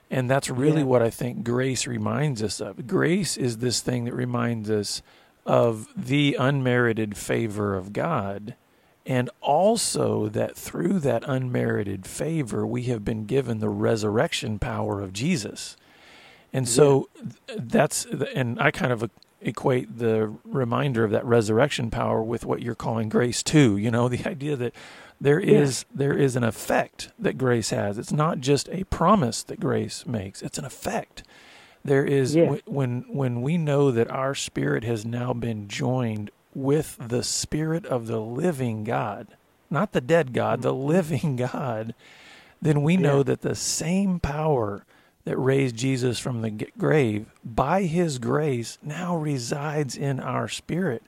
And 0.09 0.29
that's 0.29 0.49
really 0.49 0.79
yeah. 0.79 0.87
what 0.87 1.01
I 1.01 1.09
think 1.09 1.43
grace 1.43 1.85
reminds 1.85 2.41
us 2.41 2.61
of. 2.61 2.87
Grace 2.87 3.35
is 3.35 3.57
this 3.57 3.81
thing 3.81 4.05
that 4.05 4.13
reminds 4.13 4.69
us 4.69 5.01
of 5.45 5.87
the 5.95 6.35
unmerited 6.39 7.17
favor 7.17 7.75
of 7.75 7.93
God, 7.93 8.55
and 9.05 9.29
also 9.41 10.27
that 10.29 10.55
through 10.55 10.99
that 10.99 11.23
unmerited 11.25 12.05
favor, 12.05 12.65
we 12.65 12.83
have 12.83 13.05
been 13.05 13.25
given 13.25 13.59
the 13.59 13.69
resurrection 13.69 14.59
power 14.59 15.01
of 15.01 15.13
Jesus. 15.13 15.77
And 16.53 16.67
so 16.67 17.09
yeah. 17.15 17.55
that's, 17.57 18.05
and 18.05 18.59
I 18.59 18.71
kind 18.71 18.91
of 18.91 19.09
equate 19.41 19.99
the 19.99 20.33
reminder 20.43 21.03
of 21.03 21.11
that 21.11 21.25
resurrection 21.25 21.89
power 21.91 22.23
with 22.23 22.45
what 22.45 22.61
you're 22.61 22.75
calling 22.75 23.07
grace 23.07 23.43
too. 23.43 23.77
You 23.77 23.91
know, 23.91 24.09
the 24.09 24.27
idea 24.27 24.55
that 24.55 24.73
there 25.19 25.39
is 25.39 25.85
yeah. 25.89 25.97
there 25.97 26.17
is 26.17 26.35
an 26.35 26.43
effect 26.43 27.09
that 27.17 27.37
grace 27.37 27.71
has. 27.71 27.97
It's 27.97 28.11
not 28.11 28.39
just 28.39 28.69
a 28.69 28.83
promise 28.85 29.43
that 29.43 29.59
grace 29.59 30.05
makes. 30.05 30.41
It's 30.41 30.57
an 30.57 30.65
effect. 30.65 31.23
There 31.83 32.05
is 32.05 32.35
yeah. 32.35 32.43
w- 32.43 32.61
when 32.65 33.05
when 33.09 33.41
we 33.41 33.57
know 33.57 33.91
that 33.91 34.11
our 34.11 34.35
spirit 34.35 34.83
has 34.83 35.05
now 35.05 35.33
been 35.33 35.67
joined 35.67 36.31
with 36.53 36.97
the 36.99 37.23
spirit 37.23 37.85
of 37.85 38.07
the 38.07 38.19
living 38.19 38.83
God, 38.83 39.27
not 39.69 39.91
the 39.91 40.01
dead 40.01 40.33
God, 40.33 40.61
the 40.61 40.73
mm-hmm. 40.73 40.87
living 40.87 41.35
God, 41.35 41.95
then 42.61 42.83
we 42.83 42.97
know 42.97 43.23
that 43.23 43.41
the 43.41 43.55
same 43.55 44.19
power 44.19 44.85
that 45.23 45.37
raised 45.37 45.75
Jesus 45.75 46.19
from 46.19 46.41
the 46.41 46.51
grave 46.77 47.27
by 47.43 47.83
his 47.83 48.17
grace 48.17 48.77
now 48.81 49.15
resides 49.15 49.97
in 49.97 50.19
our 50.19 50.47
spirit. 50.47 51.03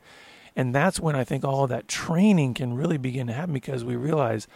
And 0.59 0.75
that's 0.75 0.99
when 0.99 1.15
I 1.15 1.23
think 1.23 1.45
all 1.45 1.67
that 1.67 1.87
training 1.87 2.53
can 2.55 2.73
really 2.73 2.97
begin 2.97 3.27
to 3.27 3.33
happen 3.33 3.53
because 3.53 3.83
we 3.83 3.95
realize, 3.95 4.47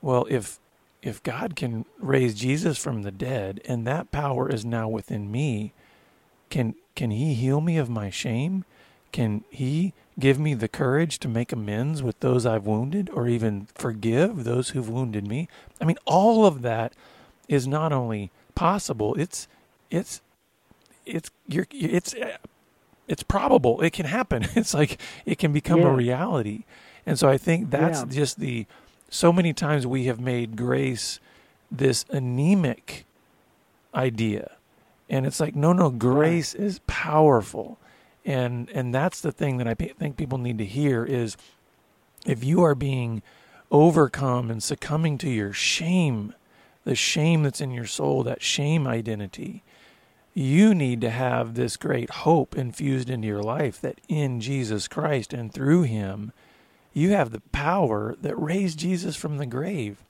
well, 0.00 0.26
if 0.30 0.58
if 1.02 1.22
God 1.22 1.56
can 1.56 1.86
raise 1.98 2.34
Jesus 2.34 2.76
from 2.76 3.02
the 3.02 3.10
dead 3.10 3.60
and 3.64 3.86
that 3.86 4.10
power 4.10 4.50
is 4.50 4.64
now 4.64 4.88
within 4.88 5.32
me, 5.32 5.72
can 6.50 6.74
can 6.94 7.10
he 7.10 7.34
heal 7.34 7.60
me 7.60 7.78
of 7.78 7.88
my 7.88 8.10
shame? 8.10 8.64
can 9.12 9.44
He 9.50 9.92
give 10.18 10.38
me 10.38 10.54
the 10.54 10.68
courage 10.68 11.18
to 11.20 11.28
make 11.28 11.52
amends 11.52 12.02
with 12.02 12.20
those 12.20 12.46
I've 12.46 12.66
wounded 12.66 13.10
or 13.10 13.26
even 13.28 13.66
forgive 13.74 14.44
those 14.44 14.70
who've 14.70 14.88
wounded 14.88 15.26
me? 15.26 15.48
I 15.80 15.84
mean, 15.84 15.98
all 16.04 16.46
of 16.46 16.62
that 16.62 16.92
is 17.48 17.66
not 17.66 17.92
only 17.92 18.30
possible, 18.54 19.14
it's, 19.16 19.48
it's, 19.90 20.20
it's, 21.06 21.30
you're, 21.48 21.66
it's, 21.70 22.14
it's 23.12 23.22
probable. 23.22 23.80
It 23.82 23.92
can 23.92 24.06
happen. 24.06 24.46
It's 24.56 24.72
like 24.74 25.00
it 25.26 25.36
can 25.38 25.52
become 25.52 25.80
Yeah. 25.80 25.88
a 25.88 25.92
reality. 25.92 26.64
And 27.06 27.18
so 27.18 27.28
I 27.28 27.36
think 27.38 27.70
that's 27.70 28.00
Yeah. 28.00 28.06
just 28.20 28.38
the, 28.38 28.66
so 29.10 29.32
many 29.32 29.52
times 29.52 29.86
we 29.86 30.04
have 30.04 30.20
made 30.20 30.56
grace 30.56 31.20
this 31.70 32.04
anemic 32.10 33.04
idea 33.94 34.52
and 35.08 35.26
it's 35.26 35.40
like 35.40 35.56
no 35.56 35.72
no 35.72 35.90
grace 35.90 36.54
is 36.54 36.78
powerful 36.86 37.76
and 38.24 38.68
and 38.70 38.94
that's 38.94 39.20
the 39.20 39.32
thing 39.32 39.56
that 39.58 39.66
i 39.66 39.74
think 39.74 40.16
people 40.16 40.38
need 40.38 40.58
to 40.58 40.64
hear 40.64 41.04
is 41.04 41.36
if 42.26 42.44
you 42.44 42.62
are 42.62 42.74
being 42.76 43.20
overcome 43.72 44.48
and 44.50 44.62
succumbing 44.62 45.18
to 45.18 45.28
your 45.28 45.52
shame 45.52 46.32
the 46.84 46.94
shame 46.94 47.42
that's 47.42 47.60
in 47.60 47.70
your 47.72 47.86
soul 47.86 48.22
that 48.22 48.40
shame 48.42 48.86
identity 48.86 49.62
you 50.34 50.74
need 50.74 51.00
to 51.00 51.10
have 51.10 51.54
this 51.54 51.76
great 51.76 52.10
hope 52.10 52.56
infused 52.56 53.10
into 53.10 53.26
your 53.26 53.42
life 53.42 53.80
that 53.80 54.00
in 54.08 54.40
Jesus 54.40 54.88
Christ 54.88 55.32
and 55.32 55.52
through 55.52 55.82
him 55.82 56.32
you 56.92 57.10
have 57.10 57.30
the 57.30 57.42
power 57.52 58.16
that 58.20 58.40
raised 58.40 58.78
Jesus 58.78 59.16
from 59.16 59.38
the 59.38 59.46
grave 59.46 60.02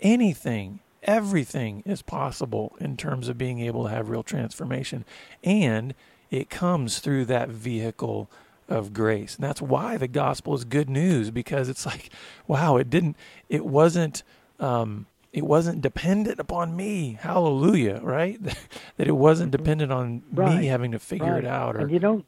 anything 0.00 0.80
everything 1.06 1.82
is 1.86 2.02
possible 2.02 2.76
in 2.80 2.96
terms 2.96 3.28
of 3.28 3.38
being 3.38 3.60
able 3.60 3.84
to 3.84 3.90
have 3.90 4.10
real 4.10 4.22
transformation. 4.22 5.04
And 5.42 5.94
it 6.30 6.50
comes 6.50 6.98
through 6.98 7.26
that 7.26 7.48
vehicle 7.48 8.28
of 8.68 8.92
grace. 8.92 9.36
And 9.36 9.44
that's 9.44 9.62
why 9.62 9.96
the 9.96 10.08
gospel 10.08 10.54
is 10.54 10.64
good 10.64 10.90
news 10.90 11.30
because 11.30 11.68
it's 11.68 11.86
like, 11.86 12.10
wow, 12.46 12.76
it 12.76 12.90
didn't, 12.90 13.16
it 13.48 13.64
wasn't, 13.64 14.24
um, 14.58 15.06
it 15.36 15.44
wasn't 15.44 15.82
dependent 15.82 16.40
upon 16.40 16.74
me. 16.74 17.18
Hallelujah, 17.20 18.00
right? 18.02 18.42
that 18.96 19.06
it 19.06 19.12
wasn't 19.16 19.52
dependent 19.52 19.92
on 19.92 20.22
Right, 20.32 20.60
me 20.60 20.66
having 20.66 20.92
to 20.92 20.98
figure 20.98 21.34
Right. 21.34 21.44
it 21.44 21.46
out 21.46 21.76
or 21.76 21.80
And 21.80 21.90
you 21.90 22.00
know, 22.00 22.22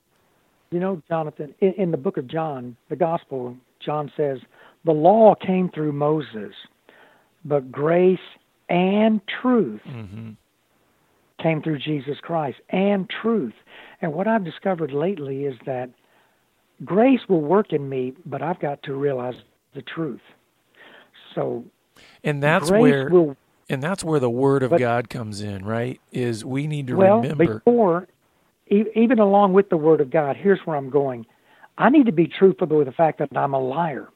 you 0.71 0.79
know, 0.79 1.03
Jonathan, 1.09 1.55
in, 1.61 1.73
in 1.73 1.91
the 1.91 1.97
book 1.97 2.19
of 2.19 2.27
John, 2.29 2.77
the 2.91 2.97
Gospel, 2.97 3.57
John 3.81 4.13
says, 4.15 4.39
the 4.85 4.93
law 4.93 5.35
came 5.35 5.71
through 5.71 5.93
Moses, 5.93 6.53
but 7.47 7.73
grace 7.73 8.19
and 8.69 9.23
truth 9.41 9.81
Mhm. 9.87 10.37
came 11.43 11.63
through 11.63 11.79
Jesus 11.79 12.19
Christ 12.21 12.59
and 12.69 13.09
truth. 13.23 13.55
And 14.03 14.13
what 14.13 14.29
I've 14.29 14.45
discovered 14.45 14.93
lately 14.93 15.45
is 15.47 15.55
that 15.65 15.89
grace 16.85 17.21
will 17.27 17.41
work 17.41 17.73
in 17.73 17.89
me, 17.89 18.13
but 18.27 18.43
I've 18.43 18.61
got 18.61 18.83
to 18.83 18.95
realize 18.95 19.37
the 19.75 19.83
truth. 19.83 20.21
So 21.35 21.65
and 22.25 22.43
that's 22.43 22.71
grace 22.71 22.81
where 22.81 23.09
will 23.09 23.37
and 23.71 23.83
that's 23.83 24.03
where 24.03 24.21
the 24.21 24.31
word 24.31 24.63
of 24.63 24.71
But- 24.71 24.81
God 24.81 25.11
comes 25.11 25.41
in, 25.41 25.65
right? 25.65 26.01
Is 26.13 26.45
we 26.45 26.67
need 26.67 26.87
to 26.89 26.95
well 26.95 27.21
remember 27.21 27.59
before 27.59 28.09
even 28.71 29.19
along 29.19 29.55
with 29.55 29.71
the 29.71 29.79
word 29.79 29.99
of 30.03 30.11
god 30.11 30.37
here's 30.37 30.61
where 30.67 30.77
i'm 30.77 30.91
going. 30.91 31.27
I 31.79 31.91
need 31.91 32.07
to 32.07 32.13
be 32.13 32.27
truthful 32.27 32.67
with 32.67 32.87
the 32.87 32.93
fact 32.93 33.19
that 33.19 33.37
i'm 33.37 33.55
a 33.55 33.61
liar. 33.61 34.09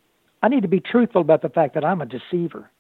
I 0.43 0.49
need 0.49 0.63
to 0.63 0.69
be 0.69 0.81
truthful 0.81 1.21
about 1.21 1.43
the 1.43 1.49
fact 1.49 1.75
that 1.75 1.85
i'm 1.85 2.01
a 2.01 2.07
deceiver. 2.07 2.71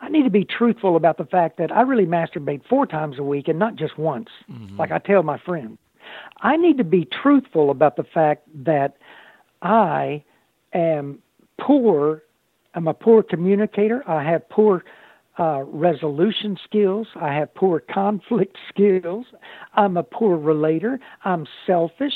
I 0.00 0.08
need 0.08 0.24
to 0.24 0.30
be 0.30 0.44
truthful 0.44 0.96
about 0.96 1.18
the 1.18 1.24
fact 1.24 1.58
that 1.58 1.72
i 1.72 1.82
really 1.82 2.06
masturbate 2.06 2.62
four 2.68 2.86
times 2.86 3.18
a 3.18 3.22
week 3.22 3.48
and 3.48 3.58
not 3.58 3.76
just 3.76 3.98
once 3.98 4.28
mm-hmm. 4.50 4.76
like 4.76 4.90
i 4.90 4.98
tell 4.98 5.22
my 5.22 5.38
friends. 5.38 5.78
I 6.40 6.56
need 6.56 6.78
to 6.78 6.84
be 6.84 7.04
truthful 7.22 7.70
about 7.70 7.96
the 7.96 8.04
fact 8.04 8.48
that 8.64 8.96
i 9.62 10.22
am 10.72 11.20
poor 11.60 12.22
i'm 12.74 12.88
a 12.88 12.94
poor 12.94 13.22
communicator 13.22 14.02
i 14.08 14.22
have 14.22 14.48
poor 14.48 14.82
uh, 15.38 15.62
resolution 15.66 16.58
skills. 16.64 17.06
I 17.18 17.32
have 17.32 17.54
poor 17.54 17.80
conflict 17.80 18.58
skills. 18.68 19.26
I'm 19.74 19.96
a 19.96 20.02
poor 20.02 20.36
relator. 20.36 21.00
I'm 21.24 21.46
selfish. 21.66 22.12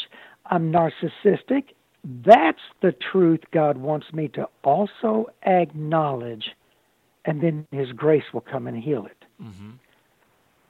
I'm 0.47 0.71
narcissistic. 0.71 1.69
That's 2.05 2.61
the 2.83 2.93
truth 2.93 3.41
God 3.53 3.79
wants 3.79 4.13
me 4.13 4.29
to 4.29 4.47
also 4.63 5.29
acknowledge, 5.47 6.51
and 7.25 7.41
then 7.41 7.67
His 7.73 7.93
grace 7.93 8.25
will 8.35 8.43
come 8.43 8.67
and 8.67 8.77
heal 8.77 9.07
it. 9.07 9.25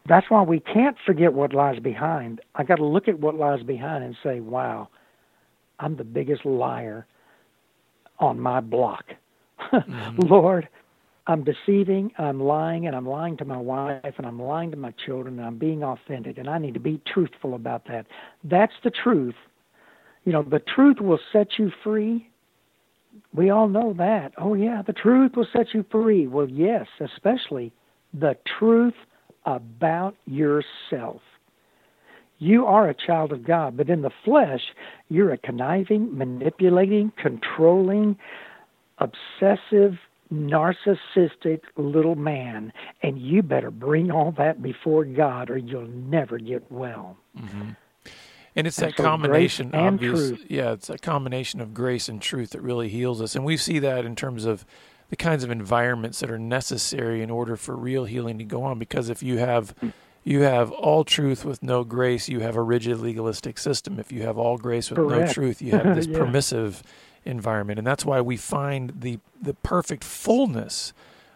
That's 0.07 0.31
why 0.31 0.43
we 0.43 0.61
can't 0.61 0.97
forget 1.05 1.33
what 1.33 1.53
lies 1.53 1.81
behind. 1.81 2.41
I 2.55 2.63
got 2.63 2.77
to 2.77 2.85
look 2.85 3.09
at 3.09 3.19
what 3.19 3.35
lies 3.35 3.63
behind 3.65 4.05
and 4.05 4.15
say, 4.23 4.39
wow, 4.39 4.91
I'm 5.81 5.97
the 5.97 6.05
biggest 6.05 6.45
liar 6.45 7.07
on 8.21 8.39
my 8.39 8.61
block. 8.61 9.07
Mm-hmm. 9.73 10.21
Lord, 10.29 10.69
I'm 11.27 11.45
deceiving, 11.45 12.13
I'm 12.19 12.41
lying, 12.41 12.87
and 12.87 12.95
I'm 12.95 13.07
lying 13.07 13.37
to 13.39 13.45
my 13.45 13.57
wife, 13.57 14.15
and 14.19 14.27
I'm 14.27 14.41
lying 14.41 14.71
to 14.73 14.77
my 14.77 14.93
children, 15.07 15.39
and 15.39 15.47
I'm 15.47 15.59
being 15.59 15.83
authentic, 15.83 16.39
and 16.39 16.49
I 16.49 16.59
need 16.59 16.75
to 16.75 16.81
be 16.81 17.01
truthful 17.07 17.55
about 17.55 17.87
that. 17.89 18.07
That's 18.43 18.75
the 18.83 18.91
truth. 18.91 19.37
You 20.25 20.33
know, 20.33 20.43
the 20.43 20.61
truth 20.61 21.01
will 21.01 21.21
set 21.33 21.59
you 21.59 21.71
free. 21.83 22.29
We 23.33 23.51
all 23.51 23.69
know 23.69 23.95
that. 23.97 24.33
Oh, 24.39 24.55
yeah, 24.55 24.83
the 24.83 24.93
truth 24.93 25.33
will 25.37 25.47
set 25.53 25.73
you 25.73 25.85
free. 25.91 26.27
Well, 26.27 26.49
yes, 26.49 26.87
especially 27.01 27.73
the 28.13 28.37
truth 28.59 28.95
about 29.47 30.17
yourself. 30.27 31.21
You 32.39 32.67
are 32.67 32.89
a 32.89 32.95
child 32.95 33.33
of 33.33 33.45
God, 33.47 33.77
but 33.77 33.89
in 33.89 34.03
the 34.03 34.11
flesh, 34.25 34.61
you're 35.09 35.33
a 35.33 35.39
conniving, 35.39 36.17
manipulating, 36.17 37.13
controlling, 37.17 38.17
obsessive, 38.99 39.99
narcissistic 40.33 41.61
little 41.77 42.15
man, 42.15 42.73
and 43.03 43.19
you 43.19 43.43
better 43.43 43.71
bring 43.71 44.11
all 44.11 44.33
that 44.33 44.63
before 44.63 45.05
God 45.05 45.51
or 45.51 45.59
you'll 45.59 45.87
never 45.87 46.39
get 46.39 46.71
well. 46.71 47.17
Mm-hmm. 47.39 47.71
And 48.57 48.67
it's 48.67 48.79
And 48.79 48.91
that 48.93 48.97
so 48.97 49.03
combination, 49.03 49.75
obvious, 49.75 50.33
yeah, 50.49 50.73
it's 50.73 50.89
a 50.89 50.99
combination 50.99 51.61
of 51.61 51.75
grace 51.75 52.09
and 52.09 52.23
truth 52.23 52.51
that 52.51 52.63
really 52.63 52.89
heals 52.89 53.21
us. 53.21 53.35
And 53.35 53.45
we 53.45 53.57
see 53.57 53.81
that 53.81 54.05
in 54.05 54.15
terms 54.15 54.45
of 54.45 54.65
the 55.11 55.17
kinds 55.17 55.43
of 55.45 55.51
environments 55.51 56.21
that 56.21 56.31
are 56.31 56.39
necessary 56.39 57.21
in 57.21 57.31
order 57.31 57.57
for 57.57 57.77
real 57.77 58.05
healing 58.05 58.39
to 58.39 58.45
go 58.45 58.63
on. 58.63 58.79
Because 58.79 59.09
if 59.11 59.23
you 59.23 59.39
have 59.39 59.75
you 60.23 60.41
have 60.43 60.71
all 60.71 61.05
truth 61.05 61.45
with 61.45 61.63
no 61.63 61.85
grace, 61.85 62.29
you 62.29 62.41
have 62.41 62.57
a 62.57 62.63
rigid 62.63 62.99
legalistic 63.01 63.59
system. 63.59 63.99
If 63.99 64.11
you 64.11 64.23
have 64.23 64.39
all 64.39 64.57
grace 64.57 64.91
with 64.91 65.01
no 65.01 65.27
truth, 65.27 65.61
you 65.61 65.73
have 65.73 65.95
this 65.95 66.07
Yeah. 66.15 66.19
permissive 66.19 66.83
environment. 67.25 67.79
And 67.79 67.87
that's 67.87 68.05
why 68.05 68.21
we 68.21 68.37
find 68.37 68.93
the 69.01 69.19
the 69.41 69.55
perfect 69.55 70.05
fullness 70.05 70.93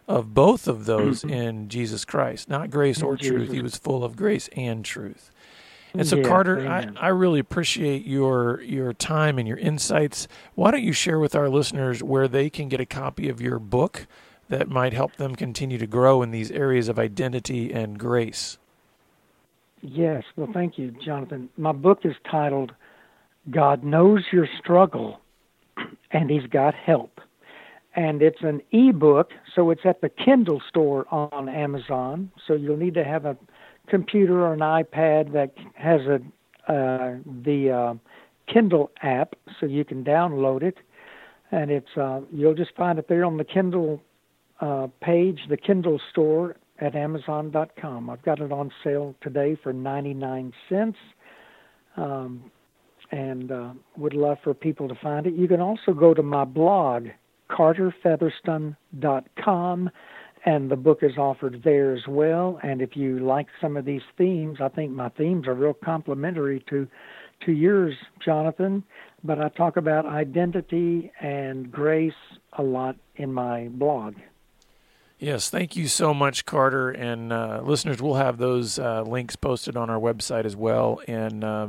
of 0.06 0.32
both 0.32 0.66
of 0.66 0.86
those 0.86 1.20
mm-hmm. 1.20 1.34
in 1.34 1.68
Jesus 1.68 2.04
Christ. 2.04 2.48
Not 2.48 2.70
grace 2.70 3.02
or 3.02 3.16
truth. 3.16 3.52
He 3.52 3.60
was 3.60 3.76
full 3.76 4.02
of 4.02 4.16
grace 4.16 4.48
and 4.56 4.84
truth. 4.84 5.30
And 5.94 6.06
so, 6.06 6.16
Yes, 6.16 6.26
Carter, 6.26 6.68
I. 6.68 6.88
I 7.00 7.08
really 7.08 7.40
appreciate 7.40 8.06
your 8.06 8.60
your 8.62 8.92
time 8.92 9.38
and 9.38 9.48
your 9.48 9.58
insights. 9.58 10.28
Why 10.54 10.70
don't 10.70 10.82
you 10.82 10.92
share 10.92 11.18
with 11.18 11.34
our 11.34 11.48
listeners 11.48 12.02
where 12.02 12.28
they 12.28 12.50
can 12.50 12.68
get 12.68 12.80
a 12.80 12.86
copy 12.86 13.28
of 13.28 13.40
your 13.40 13.58
book 13.58 14.06
that 14.48 14.68
might 14.68 14.92
help 14.92 15.16
them 15.16 15.34
continue 15.34 15.78
to 15.78 15.86
grow 15.86 16.22
in 16.22 16.30
these 16.30 16.50
areas 16.50 16.88
of 16.88 16.98
identity 16.98 17.72
and 17.72 17.98
grace? 17.98 18.58
Yes, 19.80 20.24
well, 20.36 20.48
thank 20.52 20.76
you, 20.78 20.90
Jonathan. 21.04 21.48
My 21.56 21.72
book 21.72 22.00
is 22.04 22.14
titled 22.30 22.72
God 23.50 23.84
Knows 23.84 24.24
Your 24.32 24.48
Struggle 24.58 25.20
and 26.10 26.30
He's 26.30 26.46
Got 26.46 26.74
Help. 26.74 27.20
And 27.94 28.22
it's 28.22 28.42
an 28.42 28.60
ebook, 28.70 29.30
so 29.54 29.70
it's 29.70 29.80
at 29.84 30.00
the 30.00 30.08
Kindle 30.08 30.62
store 30.68 31.06
on 31.12 31.48
Amazon. 31.48 32.30
So 32.46 32.54
you'll 32.54 32.76
need 32.76 32.94
to 32.94 33.04
have 33.04 33.24
a 33.24 33.36
computer 33.88 34.42
or 34.42 34.52
an 34.52 34.60
iPad 34.60 35.32
that 35.32 35.54
has 35.74 36.02
a 36.02 36.20
uh, 36.68 37.16
the 37.44 37.70
uh, 37.70 37.94
Kindle 38.52 38.90
app, 39.02 39.34
so 39.58 39.64
you 39.64 39.84
can 39.86 40.04
download 40.04 40.62
it. 40.62 40.76
And 41.50 41.70
it's 41.70 41.96
uh, 41.96 42.20
you'll 42.30 42.54
just 42.54 42.74
find 42.76 42.98
it 42.98 43.08
there 43.08 43.24
on 43.24 43.38
the 43.38 43.44
Kindle 43.44 44.02
uh, 44.60 44.88
page, 45.00 45.40
the 45.48 45.56
Kindle 45.56 45.98
store 46.10 46.56
at 46.78 46.94
Amazon.com. 46.94 48.10
I've 48.10 48.22
got 48.22 48.40
it 48.40 48.52
on 48.52 48.70
sale 48.84 49.14
today 49.22 49.56
for 49.62 49.72
99 49.72 50.52
cents, 50.68 50.98
um, 51.96 52.50
and 53.10 53.50
uh, 53.50 53.70
would 53.96 54.14
love 54.14 54.38
for 54.42 54.54
people 54.54 54.86
to 54.88 54.94
find 54.94 55.26
it. 55.26 55.34
You 55.34 55.48
can 55.48 55.60
also 55.60 55.92
go 55.92 56.14
to 56.14 56.22
my 56.22 56.44
blog, 56.44 57.08
carterfeatherston.com, 57.50 59.90
and 60.44 60.70
the 60.70 60.76
book 60.76 61.00
is 61.02 61.18
offered 61.18 61.62
there 61.64 61.92
as 61.94 62.06
well. 62.06 62.60
And 62.62 62.80
if 62.80 62.96
you 62.96 63.18
like 63.18 63.48
some 63.60 63.76
of 63.76 63.84
these 63.84 64.02
themes, 64.16 64.58
I 64.60 64.68
think 64.68 64.92
my 64.92 65.08
themes 65.10 65.46
are 65.46 65.54
real 65.54 65.74
complementary 65.74 66.64
to 66.70 66.88
to 67.46 67.52
yours, 67.52 67.94
Jonathan. 68.24 68.82
But 69.22 69.40
I 69.40 69.48
talk 69.50 69.76
about 69.76 70.06
identity 70.06 71.12
and 71.20 71.70
grace 71.70 72.14
a 72.54 72.64
lot 72.64 72.96
in 73.16 73.32
my 73.32 73.68
blog. 73.68 74.16
Yes, 75.18 75.50
thank 75.50 75.74
you 75.74 75.88
so 75.88 76.14
much, 76.14 76.46
Carter. 76.46 76.90
And 76.90 77.32
uh, 77.32 77.60
listeners, 77.64 78.00
we'll 78.00 78.14
have 78.14 78.38
those 78.38 78.78
uh, 78.78 79.02
links 79.02 79.34
posted 79.34 79.76
on 79.76 79.90
our 79.90 79.98
website 79.98 80.44
as 80.44 80.54
well. 80.54 81.00
And 81.08 81.42
uh, 81.42 81.68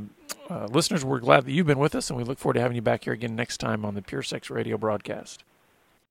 uh, 0.50 0.66
listeners, 0.68 1.06
we're 1.06 1.20
glad 1.20 1.46
that 1.46 1.52
you've 1.52 1.68
been 1.68 1.80
with 1.80 1.96
us, 1.96 2.10
and 2.10 2.18
we 2.18 2.24
look 2.24 2.40
forward 2.40 2.56
to 2.56 2.62
having 2.62 2.76
you 2.76 2.82
back 2.82 3.04
here 3.04 3.14
again 3.14 3.36
next 3.36 3.58
time 3.58 3.86
on 3.86 3.94
the 3.96 4.02
Pure 4.02 4.24
Sex 4.24 4.50
Radio 4.50 4.78
broadcast. 4.78 5.44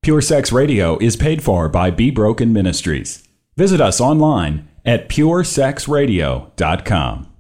Pure 0.02 0.20
Sex 0.22 0.52
Radio 0.52 0.96
is 0.98 1.16
paid 1.16 1.42
for 1.42 1.68
by 1.68 1.90
Be 1.90 2.10
Broken 2.10 2.52
Ministries. 2.52 3.26
Visit 3.56 3.80
us 3.80 4.00
online 4.00 4.68
at 4.84 5.08
puresexradio.com. 5.08 7.37